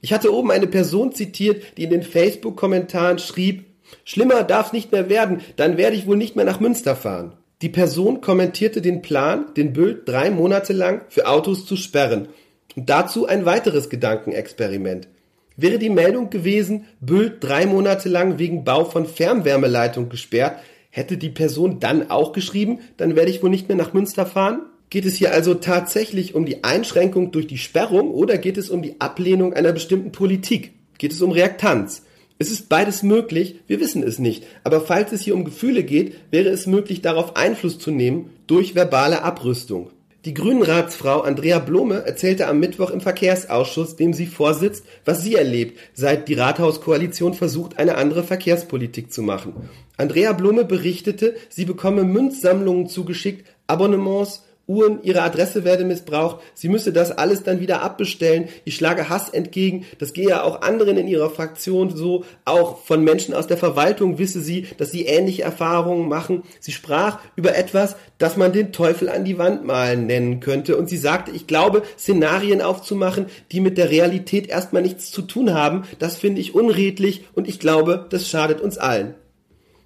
Ich 0.00 0.12
hatte 0.12 0.34
oben 0.34 0.50
eine 0.50 0.66
Person 0.66 1.12
zitiert, 1.12 1.62
die 1.76 1.84
in 1.84 1.90
den 1.90 2.02
Facebook-Kommentaren 2.02 3.20
schrieb, 3.20 3.67
Schlimmer 4.04 4.42
darf's 4.42 4.72
nicht 4.72 4.92
mehr 4.92 5.08
werden, 5.08 5.40
dann 5.56 5.76
werde 5.76 5.96
ich 5.96 6.06
wohl 6.06 6.16
nicht 6.16 6.36
mehr 6.36 6.44
nach 6.44 6.60
Münster 6.60 6.96
fahren. 6.96 7.34
Die 7.60 7.68
Person 7.68 8.20
kommentierte 8.20 8.80
den 8.80 9.02
Plan, 9.02 9.46
den 9.56 9.72
Bild 9.72 10.08
drei 10.08 10.30
Monate 10.30 10.72
lang 10.72 11.02
für 11.08 11.26
Autos 11.26 11.66
zu 11.66 11.76
sperren. 11.76 12.28
Und 12.76 12.88
dazu 12.88 13.26
ein 13.26 13.44
weiteres 13.44 13.90
Gedankenexperiment. 13.90 15.08
Wäre 15.56 15.80
die 15.80 15.90
Meldung 15.90 16.30
gewesen, 16.30 16.84
Bild 17.00 17.42
drei 17.42 17.66
Monate 17.66 18.08
lang 18.08 18.38
wegen 18.38 18.62
Bau 18.62 18.84
von 18.84 19.06
Fernwärmeleitung 19.06 20.08
gesperrt, 20.08 20.60
hätte 20.90 21.16
die 21.16 21.30
Person 21.30 21.80
dann 21.80 22.10
auch 22.10 22.32
geschrieben, 22.32 22.78
dann 22.96 23.16
werde 23.16 23.32
ich 23.32 23.42
wohl 23.42 23.50
nicht 23.50 23.66
mehr 23.68 23.76
nach 23.76 23.92
Münster 23.92 24.24
fahren? 24.24 24.62
Geht 24.90 25.04
es 25.04 25.16
hier 25.16 25.32
also 25.32 25.54
tatsächlich 25.54 26.36
um 26.36 26.46
die 26.46 26.62
Einschränkung 26.62 27.32
durch 27.32 27.48
die 27.48 27.58
Sperrung 27.58 28.10
oder 28.10 28.38
geht 28.38 28.56
es 28.56 28.70
um 28.70 28.82
die 28.82 29.00
Ablehnung 29.00 29.52
einer 29.52 29.72
bestimmten 29.72 30.12
Politik? 30.12 30.72
Geht 30.96 31.12
es 31.12 31.20
um 31.20 31.32
Reaktanz? 31.32 32.02
Es 32.40 32.52
ist 32.52 32.68
beides 32.68 33.02
möglich, 33.02 33.56
wir 33.66 33.80
wissen 33.80 34.04
es 34.04 34.20
nicht, 34.20 34.44
aber 34.62 34.80
falls 34.80 35.10
es 35.10 35.22
hier 35.22 35.34
um 35.34 35.44
Gefühle 35.44 35.82
geht, 35.82 36.14
wäre 36.30 36.48
es 36.50 36.66
möglich, 36.66 37.02
darauf 37.02 37.34
Einfluss 37.34 37.78
zu 37.78 37.90
nehmen 37.90 38.30
durch 38.46 38.76
verbale 38.76 39.22
Abrüstung. 39.22 39.90
Die 40.24 40.34
Grünratsfrau 40.34 41.22
Andrea 41.22 41.58
Blome 41.58 42.04
erzählte 42.04 42.46
am 42.48 42.60
Mittwoch 42.60 42.90
im 42.90 43.00
Verkehrsausschuss, 43.00 43.96
dem 43.96 44.12
sie 44.12 44.26
vorsitzt, 44.26 44.84
was 45.04 45.22
sie 45.22 45.34
erlebt, 45.34 45.78
seit 45.94 46.28
die 46.28 46.34
Rathauskoalition 46.34 47.34
versucht, 47.34 47.78
eine 47.78 47.96
andere 47.96 48.22
Verkehrspolitik 48.22 49.12
zu 49.12 49.22
machen. 49.22 49.54
Andrea 49.96 50.32
Blome 50.32 50.64
berichtete, 50.64 51.34
sie 51.48 51.64
bekomme 51.64 52.04
Münzsammlungen 52.04 52.88
zugeschickt, 52.88 53.46
Abonnements, 53.66 54.44
Uhren, 54.68 55.02
ihre 55.02 55.22
Adresse 55.22 55.64
werde 55.64 55.84
missbraucht, 55.84 56.40
sie 56.54 56.68
müsse 56.68 56.92
das 56.92 57.10
alles 57.10 57.42
dann 57.42 57.60
wieder 57.60 57.82
abbestellen, 57.82 58.48
ich 58.64 58.76
schlage 58.76 59.08
Hass 59.08 59.30
entgegen, 59.30 59.86
das 59.98 60.12
gehe 60.12 60.28
ja 60.28 60.42
auch 60.42 60.60
anderen 60.60 60.98
in 60.98 61.08
ihrer 61.08 61.30
Fraktion 61.30 61.96
so, 61.96 62.24
auch 62.44 62.84
von 62.84 63.02
Menschen 63.02 63.34
aus 63.34 63.46
der 63.46 63.56
Verwaltung 63.56 64.18
wisse 64.18 64.40
sie, 64.40 64.66
dass 64.76 64.90
sie 64.90 65.06
ähnliche 65.06 65.42
Erfahrungen 65.42 66.08
machen. 66.08 66.42
Sie 66.60 66.72
sprach 66.72 67.18
über 67.34 67.56
etwas, 67.56 67.96
das 68.18 68.36
man 68.36 68.52
den 68.52 68.72
Teufel 68.72 69.08
an 69.08 69.24
die 69.24 69.38
Wand 69.38 69.64
malen 69.64 70.06
nennen 70.06 70.40
könnte. 70.40 70.76
Und 70.76 70.88
sie 70.88 70.96
sagte, 70.96 71.30
ich 71.30 71.46
glaube, 71.46 71.82
Szenarien 71.98 72.60
aufzumachen, 72.60 73.26
die 73.52 73.60
mit 73.60 73.78
der 73.78 73.90
Realität 73.90 74.48
erstmal 74.48 74.82
nichts 74.82 75.10
zu 75.10 75.22
tun 75.22 75.54
haben, 75.54 75.84
das 75.98 76.16
finde 76.16 76.40
ich 76.40 76.54
unredlich. 76.54 77.24
Und 77.34 77.48
ich 77.48 77.58
glaube, 77.58 78.06
das 78.10 78.28
schadet 78.28 78.60
uns 78.60 78.76
allen. 78.76 79.14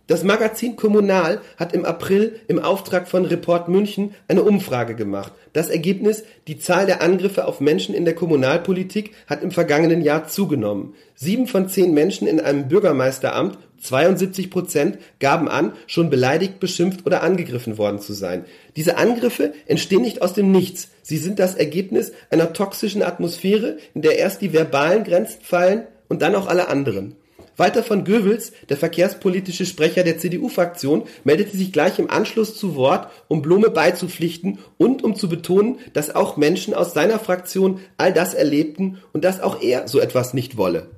Das 0.08 0.24
Magazin 0.24 0.74
Kommunal 0.74 1.40
hat 1.56 1.72
im 1.74 1.84
April 1.84 2.40
im 2.48 2.58
Auftrag 2.58 3.06
von 3.06 3.24
Report 3.24 3.68
München 3.68 4.14
eine 4.26 4.42
Umfrage 4.42 4.96
gemacht. 4.96 5.32
Das 5.52 5.70
Ergebnis, 5.70 6.24
die 6.48 6.58
Zahl 6.58 6.86
der 6.86 7.02
Angriffe 7.02 7.46
auf 7.46 7.60
Menschen 7.60 7.94
in 7.94 8.04
der 8.04 8.16
Kommunalpolitik 8.16 9.12
hat 9.28 9.44
im 9.44 9.52
vergangenen 9.52 10.02
Jahr 10.02 10.26
zugenommen. 10.26 10.94
Sieben 11.14 11.46
von 11.46 11.68
zehn 11.68 11.94
Menschen 11.94 12.26
in 12.26 12.40
einem 12.40 12.66
Bürgermeisteramt, 12.66 13.58
72 13.80 14.50
Prozent, 14.50 14.98
gaben 15.20 15.48
an, 15.48 15.72
schon 15.86 16.10
beleidigt, 16.10 16.58
beschimpft 16.58 17.06
oder 17.06 17.22
angegriffen 17.22 17.78
worden 17.78 18.00
zu 18.00 18.12
sein. 18.12 18.44
Diese 18.74 18.96
Angriffe 18.96 19.54
entstehen 19.66 20.02
nicht 20.02 20.20
aus 20.20 20.34
dem 20.34 20.50
Nichts. 20.50 20.88
Sie 21.02 21.16
sind 21.16 21.38
das 21.38 21.54
Ergebnis 21.54 22.12
einer 22.28 22.52
toxischen 22.52 23.04
Atmosphäre, 23.04 23.78
in 23.94 24.02
der 24.02 24.18
erst 24.18 24.40
die 24.40 24.52
verbalen 24.52 25.04
Grenzen 25.04 25.42
fallen 25.42 25.84
und 26.08 26.22
dann 26.22 26.34
auch 26.34 26.48
alle 26.48 26.68
anderen. 26.68 27.14
Walter 27.56 27.82
von 27.82 28.04
Goewels, 28.04 28.52
der 28.68 28.76
verkehrspolitische 28.76 29.66
Sprecher 29.66 30.04
der 30.04 30.18
CDU-Fraktion, 30.18 31.04
meldete 31.24 31.56
sich 31.56 31.72
gleich 31.72 31.98
im 31.98 32.10
Anschluss 32.10 32.56
zu 32.56 32.76
Wort, 32.76 33.10
um 33.28 33.42
Blume 33.42 33.70
beizupflichten 33.70 34.58
und 34.78 35.04
um 35.04 35.14
zu 35.14 35.28
betonen, 35.28 35.78
dass 35.92 36.14
auch 36.14 36.36
Menschen 36.36 36.72
aus 36.72 36.94
seiner 36.94 37.18
Fraktion 37.18 37.80
all 37.98 38.12
das 38.12 38.34
erlebten 38.34 38.98
und 39.12 39.24
dass 39.24 39.40
auch 39.40 39.60
er 39.60 39.86
so 39.86 40.00
etwas 40.00 40.32
nicht 40.32 40.56
wolle. 40.56 40.88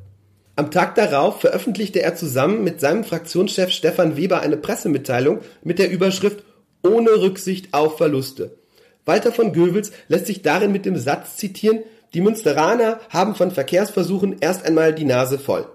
Am 0.56 0.70
Tag 0.70 0.94
darauf 0.94 1.40
veröffentlichte 1.40 2.00
er 2.00 2.14
zusammen 2.14 2.62
mit 2.62 2.80
seinem 2.80 3.02
Fraktionschef 3.02 3.70
Stefan 3.70 4.16
Weber 4.16 4.40
eine 4.40 4.56
Pressemitteilung 4.56 5.40
mit 5.64 5.80
der 5.80 5.90
Überschrift 5.90 6.44
Ohne 6.84 7.10
Rücksicht 7.10 7.74
auf 7.74 7.96
Verluste. 7.96 8.56
Walter 9.04 9.32
von 9.32 9.52
Goewels 9.52 9.90
lässt 10.06 10.26
sich 10.26 10.42
darin 10.42 10.70
mit 10.70 10.86
dem 10.86 10.96
Satz 10.96 11.36
zitieren, 11.36 11.80
die 12.14 12.20
Münsteraner 12.20 13.00
haben 13.10 13.34
von 13.34 13.50
Verkehrsversuchen 13.50 14.36
erst 14.40 14.64
einmal 14.64 14.94
die 14.94 15.04
Nase 15.04 15.40
voll. 15.40 15.66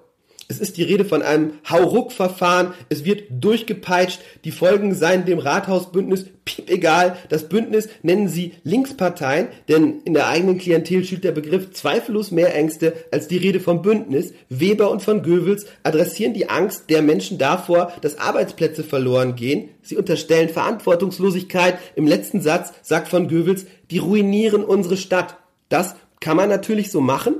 Es 0.51 0.59
ist 0.59 0.77
die 0.77 0.83
Rede 0.83 1.05
von 1.05 1.21
einem 1.21 1.53
Hauruck-Verfahren. 1.69 2.73
Es 2.89 3.05
wird 3.05 3.25
durchgepeitscht. 3.29 4.19
Die 4.45 4.51
Folgen 4.51 4.95
seien 4.95 5.23
dem 5.23 5.37
Rathausbündnis 5.37 6.25
piep 6.43 6.71
egal. 6.71 7.17
Das 7.29 7.47
Bündnis 7.47 7.87
nennen 8.01 8.27
sie 8.27 8.53
Linksparteien, 8.63 9.49
denn 9.67 10.01
in 10.05 10.15
der 10.15 10.27
eigenen 10.27 10.57
Klientel 10.57 11.03
schürt 11.03 11.23
der 11.23 11.33
Begriff 11.33 11.69
zweifellos 11.73 12.31
mehr 12.31 12.55
Ängste 12.55 12.93
als 13.11 13.27
die 13.27 13.37
Rede 13.37 13.59
vom 13.59 13.83
Bündnis. 13.83 14.33
Weber 14.49 14.89
und 14.89 15.03
von 15.03 15.21
Goebbels 15.21 15.67
adressieren 15.83 16.33
die 16.33 16.49
Angst 16.49 16.89
der 16.89 17.03
Menschen 17.03 17.37
davor, 17.37 17.93
dass 18.01 18.17
Arbeitsplätze 18.17 18.83
verloren 18.83 19.35
gehen. 19.35 19.69
Sie 19.83 19.97
unterstellen 19.97 20.49
Verantwortungslosigkeit. 20.49 21.77
Im 21.95 22.07
letzten 22.07 22.41
Satz 22.41 22.73
sagt 22.81 23.07
von 23.07 23.27
Goebbels, 23.27 23.67
die 23.91 23.99
ruinieren 23.99 24.63
unsere 24.63 24.97
Stadt. 24.97 25.37
Das 25.69 25.93
kann 26.19 26.37
man 26.37 26.49
natürlich 26.49 26.89
so 26.89 27.01
machen, 27.01 27.35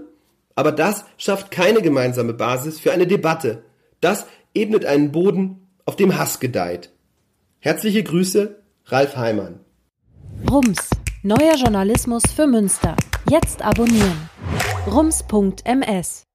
aber 0.60 0.74
das 0.74 1.06
schafft 1.17 1.52
keine 1.52 1.82
gemeinsame 1.82 2.34
Basis 2.34 2.82
für 2.82 2.91
eine 2.91 3.08
Debatte. 3.08 3.63
Das 4.02 4.26
ebnet 4.54 4.84
einen 4.84 5.13
Boden, 5.13 5.69
auf 5.86 5.95
dem 5.95 6.17
Hass 6.17 6.41
gedeiht. 6.41 6.91
Herzliche 7.60 8.04
Grüße, 8.04 8.62
Ralf 8.88 9.15
Heimann. 9.15 9.62
Rums, 10.52 10.89
neuer 11.24 11.56
Journalismus 11.56 12.24
für 12.36 12.45
Münster. 12.45 12.98
Jetzt 13.30 13.62
abonnieren. 13.62 14.30
rums.ms 14.86 16.29